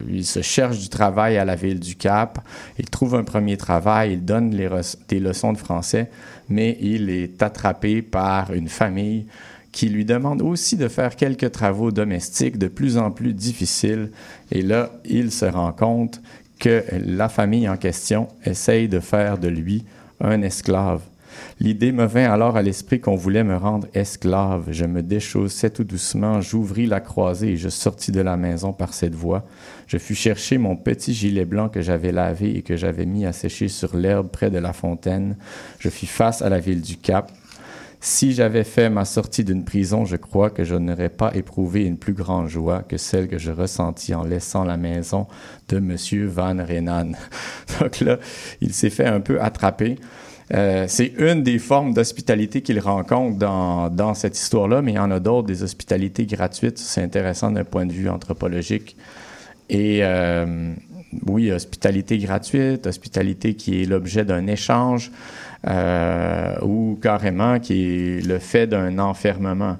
il 0.09 0.25
se 0.25 0.40
cherche 0.40 0.79
du 0.79 0.88
travail 0.88 1.37
à 1.37 1.45
la 1.45 1.57
ville 1.57 1.79
du 1.79 1.95
Cap. 1.95 2.38
Il 2.79 2.88
trouve 2.88 3.16
un 3.16 3.25
premier 3.25 3.59
travail, 3.59 4.14
il 4.14 4.25
donne 4.25 4.49
des 4.49 5.21
leçons 5.21 5.53
de 5.53 5.59
français, 5.59 6.11
mais 6.49 6.79
il 6.81 7.11
est 7.11 7.42
attrapé 7.42 8.01
par 8.01 8.55
une 8.55 8.69
famille 8.69 9.27
qui 9.76 9.90
lui 9.90 10.06
demande 10.06 10.40
aussi 10.40 10.78
de 10.78 10.88
faire 10.88 11.16
quelques 11.16 11.52
travaux 11.52 11.90
domestiques 11.90 12.56
de 12.56 12.66
plus 12.66 12.96
en 12.96 13.10
plus 13.10 13.34
difficiles. 13.34 14.10
Et 14.50 14.62
là, 14.62 14.90
il 15.04 15.30
se 15.30 15.44
rend 15.44 15.70
compte 15.72 16.22
que 16.58 16.82
la 17.04 17.28
famille 17.28 17.68
en 17.68 17.76
question 17.76 18.28
essaye 18.46 18.88
de 18.88 19.00
faire 19.00 19.36
de 19.36 19.48
lui 19.48 19.84
un 20.18 20.40
esclave. 20.40 21.02
L'idée 21.60 21.92
me 21.92 22.06
vint 22.06 22.32
alors 22.32 22.56
à 22.56 22.62
l'esprit 22.62 23.00
qu'on 23.00 23.16
voulait 23.16 23.44
me 23.44 23.58
rendre 23.58 23.86
esclave. 23.92 24.68
Je 24.70 24.86
me 24.86 25.02
déchaussais 25.02 25.68
tout 25.68 25.84
doucement, 25.84 26.40
j'ouvris 26.40 26.86
la 26.86 27.00
croisée 27.00 27.48
et 27.48 27.56
je 27.58 27.68
sortis 27.68 28.12
de 28.12 28.22
la 28.22 28.38
maison 28.38 28.72
par 28.72 28.94
cette 28.94 29.14
voie. 29.14 29.44
Je 29.86 29.98
fus 29.98 30.14
chercher 30.14 30.56
mon 30.56 30.76
petit 30.76 31.12
gilet 31.12 31.44
blanc 31.44 31.68
que 31.68 31.82
j'avais 31.82 32.12
lavé 32.12 32.56
et 32.56 32.62
que 32.62 32.78
j'avais 32.78 33.04
mis 33.04 33.26
à 33.26 33.34
sécher 33.34 33.68
sur 33.68 33.94
l'herbe 33.94 34.28
près 34.28 34.50
de 34.50 34.56
la 34.56 34.72
fontaine. 34.72 35.36
Je 35.78 35.90
fis 35.90 36.06
face 36.06 36.40
à 36.40 36.48
la 36.48 36.60
ville 36.60 36.80
du 36.80 36.96
Cap. 36.96 37.30
Si 38.09 38.35
j'avais 38.35 38.62
fait 38.62 38.88
ma 38.88 39.05
sortie 39.05 39.42
d'une 39.42 39.64
prison, 39.64 40.05
je 40.05 40.14
crois 40.14 40.49
que 40.51 40.62
je 40.62 40.77
n'aurais 40.77 41.09
pas 41.09 41.35
éprouvé 41.35 41.85
une 41.85 41.97
plus 41.97 42.12
grande 42.12 42.47
joie 42.47 42.85
que 42.85 42.99
celle 42.99 43.27
que 43.27 43.37
je 43.37 43.51
ressentis 43.51 44.14
en 44.14 44.23
laissant 44.23 44.62
la 44.62 44.77
maison 44.77 45.27
de 45.69 45.79
M. 45.79 45.97
Van 46.29 46.57
Renan. 46.64 47.11
Donc 47.81 47.99
là, 47.99 48.21
il 48.61 48.73
s'est 48.73 48.90
fait 48.90 49.07
un 49.07 49.19
peu 49.19 49.42
attraper. 49.42 49.97
Euh, 50.55 50.85
c'est 50.87 51.14
une 51.19 51.42
des 51.42 51.59
formes 51.59 51.95
d'hospitalité 51.95 52.62
qu'il 52.62 52.79
rencontre 52.79 53.38
dans, 53.38 53.90
dans 53.90 54.14
cette 54.14 54.38
histoire-là, 54.38 54.83
mais 54.83 54.92
il 54.92 54.97
y 54.97 55.01
en 55.01 55.11
a 55.11 55.19
d'autres, 55.19 55.49
des 55.49 55.64
hospitalités 55.64 56.27
gratuites. 56.27 56.79
C'est 56.79 57.03
intéressant 57.03 57.51
d'un 57.51 57.64
point 57.64 57.87
de 57.87 57.92
vue 57.92 58.09
anthropologique. 58.09 58.97
Et 59.69 60.05
euh, 60.05 60.75
oui, 61.27 61.51
hospitalité 61.51 62.19
gratuite, 62.19 62.87
hospitalité 62.87 63.55
qui 63.55 63.83
est 63.83 63.85
l'objet 63.85 64.25
d'un 64.25 64.47
échange 64.47 65.11
ou 65.64 66.99
carrément 67.01 67.59
qui 67.59 67.83
est 67.83 68.27
le 68.27 68.38
fait 68.38 68.66
d'un 68.66 68.99
enfermement, 68.99 69.77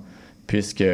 puisque 0.47 0.85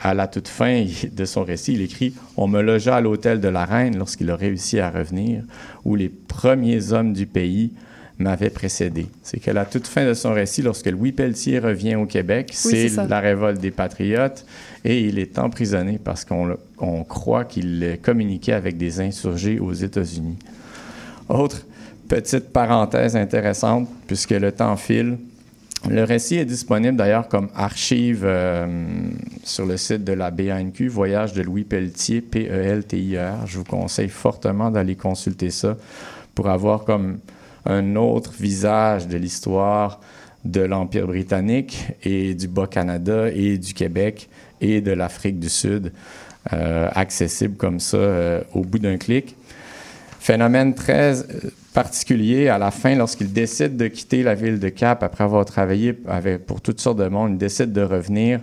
à 0.00 0.14
la 0.14 0.26
toute 0.28 0.48
fin 0.48 0.84
de 1.12 1.24
son 1.24 1.44
récit, 1.44 1.74
il 1.74 1.82
écrit 1.82 2.14
On 2.36 2.48
me 2.48 2.62
logea 2.62 2.96
à 2.96 3.00
l'hôtel 3.00 3.40
de 3.40 3.48
la 3.48 3.64
reine 3.64 3.96
lorsqu'il 3.98 4.30
a 4.30 4.36
réussi 4.36 4.80
à 4.80 4.90
revenir, 4.90 5.42
où 5.84 5.96
les 5.96 6.08
premiers 6.08 6.92
hommes 6.92 7.12
du 7.12 7.26
pays 7.26 7.72
m'avaient 8.20 8.50
précédé. 8.50 9.06
C'est 9.22 9.40
qu'à 9.40 9.54
la 9.54 9.64
toute 9.64 9.86
fin 9.86 10.06
de 10.06 10.14
son 10.14 10.32
récit, 10.32 10.62
lorsque 10.62 10.86
Louis 10.86 11.12
Pelletier 11.12 11.58
revient 11.58 11.96
au 11.96 12.04
Québec, 12.04 12.50
c'est 12.52 12.94
la 13.08 13.18
révolte 13.18 13.60
des 13.60 13.70
patriotes 13.70 14.44
et 14.84 15.00
il 15.00 15.18
est 15.18 15.38
emprisonné 15.38 15.98
parce 16.02 16.24
qu'on 16.24 17.04
croit 17.04 17.44
qu'il 17.44 17.98
communiquait 18.02 18.52
avec 18.52 18.76
des 18.76 19.00
insurgés 19.00 19.58
aux 19.58 19.72
États-Unis. 19.72 20.36
Autre 21.28 21.66
petite 22.10 22.52
parenthèse 22.52 23.14
intéressante, 23.14 23.88
puisque 24.08 24.32
le 24.32 24.50
temps 24.50 24.76
file. 24.76 25.16
Le 25.88 26.02
récit 26.02 26.36
est 26.36 26.44
disponible 26.44 26.96
d'ailleurs 26.96 27.28
comme 27.28 27.48
archive 27.54 28.22
euh, 28.24 28.66
sur 29.44 29.64
le 29.64 29.76
site 29.76 30.04
de 30.04 30.12
la 30.12 30.30
BANQ, 30.32 30.88
Voyage 30.88 31.32
de 31.32 31.40
Louis 31.40 31.62
Pelletier, 31.62 32.20
P-E-L-T-I-R. 32.20 33.46
Je 33.46 33.58
vous 33.58 33.64
conseille 33.64 34.08
fortement 34.08 34.72
d'aller 34.72 34.96
consulter 34.96 35.50
ça 35.50 35.76
pour 36.34 36.50
avoir 36.50 36.84
comme 36.84 37.20
un 37.64 37.94
autre 37.94 38.32
visage 38.38 39.06
de 39.06 39.16
l'histoire 39.16 40.00
de 40.44 40.62
l'Empire 40.62 41.06
britannique 41.06 41.86
et 42.02 42.34
du 42.34 42.48
Bas-Canada 42.48 43.30
et 43.32 43.56
du 43.56 43.72
Québec 43.72 44.28
et 44.60 44.80
de 44.80 44.90
l'Afrique 44.90 45.38
du 45.38 45.48
Sud, 45.48 45.92
euh, 46.52 46.88
accessible 46.92 47.56
comme 47.56 47.78
ça 47.78 47.98
euh, 47.98 48.40
au 48.52 48.62
bout 48.62 48.80
d'un 48.80 48.98
clic. 48.98 49.36
Phénomène 50.20 50.74
très 50.74 51.14
particulier 51.72 52.48
à 52.48 52.58
la 52.58 52.70
fin, 52.70 52.94
lorsqu'il 52.94 53.32
décide 53.32 53.76
de 53.76 53.88
quitter 53.88 54.22
la 54.22 54.34
ville 54.34 54.60
de 54.60 54.68
Cap 54.68 55.02
après 55.02 55.24
avoir 55.24 55.46
travaillé 55.46 55.98
avec, 56.06 56.44
pour 56.44 56.60
toutes 56.60 56.80
sortes 56.80 56.98
de 56.98 57.08
monde, 57.08 57.32
il 57.32 57.38
décide 57.38 57.72
de 57.72 57.80
revenir. 57.80 58.40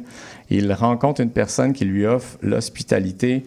Il 0.50 0.74
rencontre 0.74 1.22
une 1.22 1.30
personne 1.30 1.74
qui 1.74 1.86
lui 1.86 2.06
offre 2.06 2.38
l'hospitalité 2.42 3.44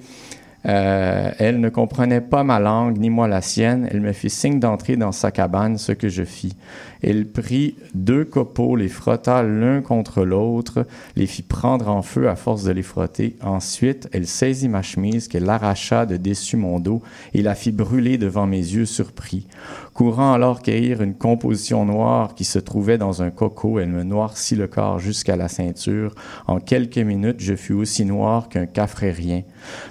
euh, 0.66 1.30
elle 1.38 1.60
ne 1.60 1.68
comprenait 1.68 2.20
pas 2.20 2.44
ma 2.44 2.58
langue, 2.58 2.98
ni 2.98 3.10
moi 3.10 3.28
la 3.28 3.40
sienne. 3.40 3.88
Elle 3.90 4.00
me 4.00 4.12
fit 4.12 4.30
signe 4.30 4.60
d'entrer 4.60 4.96
dans 4.96 5.12
sa 5.12 5.30
cabane, 5.30 5.78
ce 5.78 5.92
que 5.92 6.08
je 6.08 6.24
fis. 6.24 6.54
Elle 7.02 7.26
prit 7.26 7.76
deux 7.94 8.24
copeaux, 8.24 8.76
les 8.76 8.88
frotta 8.88 9.42
l'un 9.42 9.80
contre 9.80 10.24
l'autre, 10.24 10.86
les 11.16 11.26
fit 11.26 11.42
prendre 11.42 11.88
en 11.88 12.02
feu 12.02 12.28
à 12.28 12.36
force 12.36 12.64
de 12.64 12.72
les 12.72 12.82
frotter. 12.82 13.36
Ensuite, 13.42 14.08
elle 14.12 14.26
saisit 14.26 14.68
ma 14.68 14.82
chemise, 14.82 15.28
qu'elle 15.28 15.48
arracha 15.48 16.06
de 16.06 16.16
dessus 16.16 16.56
mon 16.56 16.80
dos, 16.80 17.02
et 17.34 17.42
la 17.42 17.54
fit 17.54 17.72
brûler 17.72 18.18
devant 18.18 18.46
mes 18.46 18.58
yeux 18.58 18.86
surpris. 18.86 19.46
Courant 19.94 20.32
alors 20.32 20.62
cueillir 20.62 21.02
une 21.02 21.14
composition 21.14 21.84
noire 21.84 22.34
qui 22.34 22.44
se 22.44 22.58
trouvait 22.58 22.98
dans 22.98 23.22
un 23.22 23.30
coco, 23.30 23.78
elle 23.78 23.90
me 23.90 24.02
noircit 24.02 24.56
le 24.56 24.66
corps 24.66 24.98
jusqu'à 24.98 25.36
la 25.36 25.48
ceinture. 25.48 26.14
En 26.46 26.60
quelques 26.60 26.98
minutes, 26.98 27.40
je 27.40 27.54
fus 27.54 27.72
aussi 27.72 28.04
noir 28.04 28.48
qu'un 28.48 28.66
cafrérien. 28.66 29.42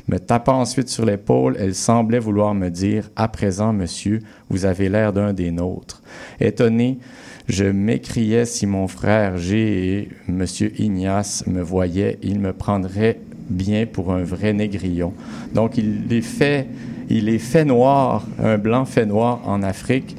Me 0.08 0.18
tapant 0.18 0.60
ensuite 0.60 0.90
sur 0.90 1.06
l'épaule, 1.06 1.56
elle 1.60 1.76
semblait 1.76 2.20
vouloir 2.20 2.54
me 2.54 2.70
dire 2.70 3.10
À 3.16 3.28
présent, 3.28 3.74
monsieur, 3.74 4.22
vous 4.50 4.66
avez 4.66 4.90
l'air 4.90 5.14
d'un 5.14 5.34
des 5.34 5.52
nôtres. 5.52 6.02
Étonné, 6.40 7.00
je 7.48 7.66
m'écriais 7.66 8.46
si 8.46 8.66
mon 8.68 8.88
frère 8.88 9.38
G 9.38 10.00
et 10.00 10.10
monsieur 10.28 10.72
Ignace 10.80 11.46
me 11.48 11.62
voyaient, 11.62 12.20
ils 12.22 12.40
me 12.40 12.54
prendraient 12.54 13.20
bien 13.50 13.86
pour 13.86 14.14
un 14.14 14.24
vrai 14.24 14.54
négrillon. 14.54 15.14
Donc, 15.54 15.78
il 15.78 16.12
est 16.12 16.22
fait, 16.22 16.68
il 17.10 17.30
est 17.30 17.40
fait 17.40 17.66
noir, 17.66 18.28
un 18.38 18.58
blanc 18.58 18.86
fait 18.86 19.06
noir 19.06 19.42
en 19.46 19.64
Afrique. 19.64 20.16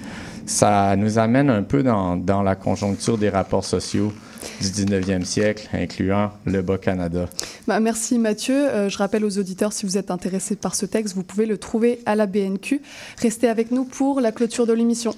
Ça 0.46 0.96
nous 0.96 1.18
amène 1.18 1.48
un 1.48 1.62
peu 1.62 1.84
dans 1.84 2.42
la 2.42 2.56
conjoncture 2.56 3.16
des 3.18 3.28
rapports 3.28 3.64
sociaux 3.64 4.12
du 4.60 4.68
19e 4.68 5.24
siècle, 5.24 5.68
incluant 5.72 6.32
le 6.44 6.62
Bas-Canada. 6.62 7.28
Bah, 7.66 7.80
merci 7.80 8.18
Mathieu. 8.18 8.68
Euh, 8.68 8.88
je 8.88 8.98
rappelle 8.98 9.24
aux 9.24 9.38
auditeurs, 9.38 9.72
si 9.72 9.86
vous 9.86 9.98
êtes 9.98 10.10
intéressés 10.10 10.56
par 10.56 10.74
ce 10.74 10.86
texte, 10.86 11.14
vous 11.14 11.22
pouvez 11.22 11.46
le 11.46 11.58
trouver 11.58 12.00
à 12.06 12.14
la 12.14 12.26
BNQ. 12.26 12.80
Restez 13.18 13.48
avec 13.48 13.70
nous 13.70 13.84
pour 13.84 14.20
la 14.20 14.32
clôture 14.32 14.66
de 14.66 14.72
l'émission. 14.72 15.14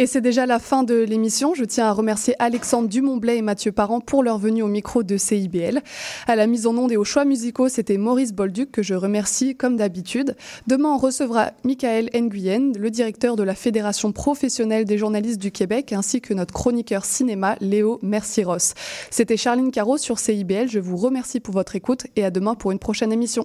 Et 0.00 0.06
c'est 0.06 0.22
déjà 0.22 0.46
la 0.46 0.58
fin 0.58 0.82
de 0.82 0.94
l'émission. 0.94 1.52
Je 1.52 1.62
tiens 1.62 1.88
à 1.88 1.92
remercier 1.92 2.34
Alexandre 2.38 2.88
Dumontblay 2.88 3.36
et 3.36 3.42
Mathieu 3.42 3.70
Parent 3.70 4.00
pour 4.00 4.22
leur 4.22 4.38
venue 4.38 4.62
au 4.62 4.66
micro 4.66 5.02
de 5.02 5.18
CIBL. 5.18 5.82
À 6.26 6.36
la 6.36 6.46
mise 6.46 6.66
en 6.66 6.74
onde 6.78 6.90
et 6.90 6.96
aux 6.96 7.04
choix 7.04 7.26
musicaux, 7.26 7.68
c'était 7.68 7.98
Maurice 7.98 8.32
Bolduc 8.32 8.70
que 8.72 8.82
je 8.82 8.94
remercie 8.94 9.56
comme 9.56 9.76
d'habitude. 9.76 10.36
Demain, 10.66 10.94
on 10.94 10.96
recevra 10.96 11.50
Michael 11.64 12.08
Nguyen, 12.14 12.72
le 12.78 12.90
directeur 12.90 13.36
de 13.36 13.42
la 13.42 13.54
Fédération 13.54 14.10
professionnelle 14.10 14.86
des 14.86 14.96
journalistes 14.96 15.38
du 15.38 15.50
Québec, 15.50 15.92
ainsi 15.92 16.22
que 16.22 16.32
notre 16.32 16.54
chroniqueur 16.54 17.04
cinéma 17.04 17.56
Léo 17.60 17.98
Merciros. 18.00 18.72
C'était 19.10 19.36
Charline 19.36 19.70
Caro 19.70 19.98
sur 19.98 20.18
CIBL. 20.18 20.70
Je 20.70 20.78
vous 20.78 20.96
remercie 20.96 21.40
pour 21.40 21.52
votre 21.52 21.76
écoute 21.76 22.06
et 22.16 22.24
à 22.24 22.30
demain 22.30 22.54
pour 22.54 22.72
une 22.72 22.78
prochaine 22.78 23.12
émission. 23.12 23.44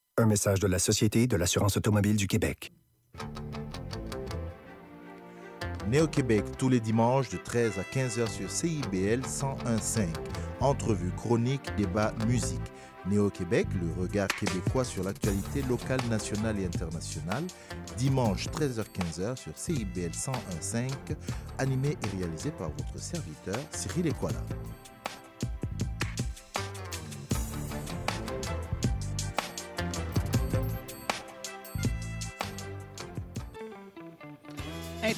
Un 0.17 0.25
message 0.25 0.59
de 0.59 0.67
la 0.67 0.77
Société 0.77 1.25
de 1.25 1.37
l'assurance 1.37 1.77
automobile 1.77 2.17
du 2.17 2.27
Québec. 2.27 2.73
Néo-Québec 5.87 6.43
tous 6.57 6.67
les 6.67 6.81
dimanches 6.81 7.29
de 7.29 7.37
13 7.37 7.79
à 7.79 7.83
15h 7.83 8.29
sur 8.29 8.51
CIBL 8.51 9.21
101.5. 9.21 10.07
Entrevue, 10.59 11.11
chronique, 11.15 11.61
débat, 11.77 12.13
musique. 12.27 12.59
Néo-Québec, 13.05 13.67
le 13.81 14.01
regard 14.01 14.27
québécois 14.27 14.83
sur 14.83 15.03
l'actualité 15.05 15.61
locale, 15.63 16.01
nationale 16.09 16.59
et 16.59 16.65
internationale. 16.65 17.45
Dimanche 17.97 18.47
13h-15h 18.49 19.37
sur 19.37 19.57
CIBL 19.57 20.11
101.5. 20.11 20.89
Animé 21.57 21.91
et 22.03 22.17
réalisé 22.17 22.51
par 22.51 22.69
votre 22.69 23.01
serviteur 23.01 23.57
Cyril 23.71 24.07
Equala. 24.07 24.43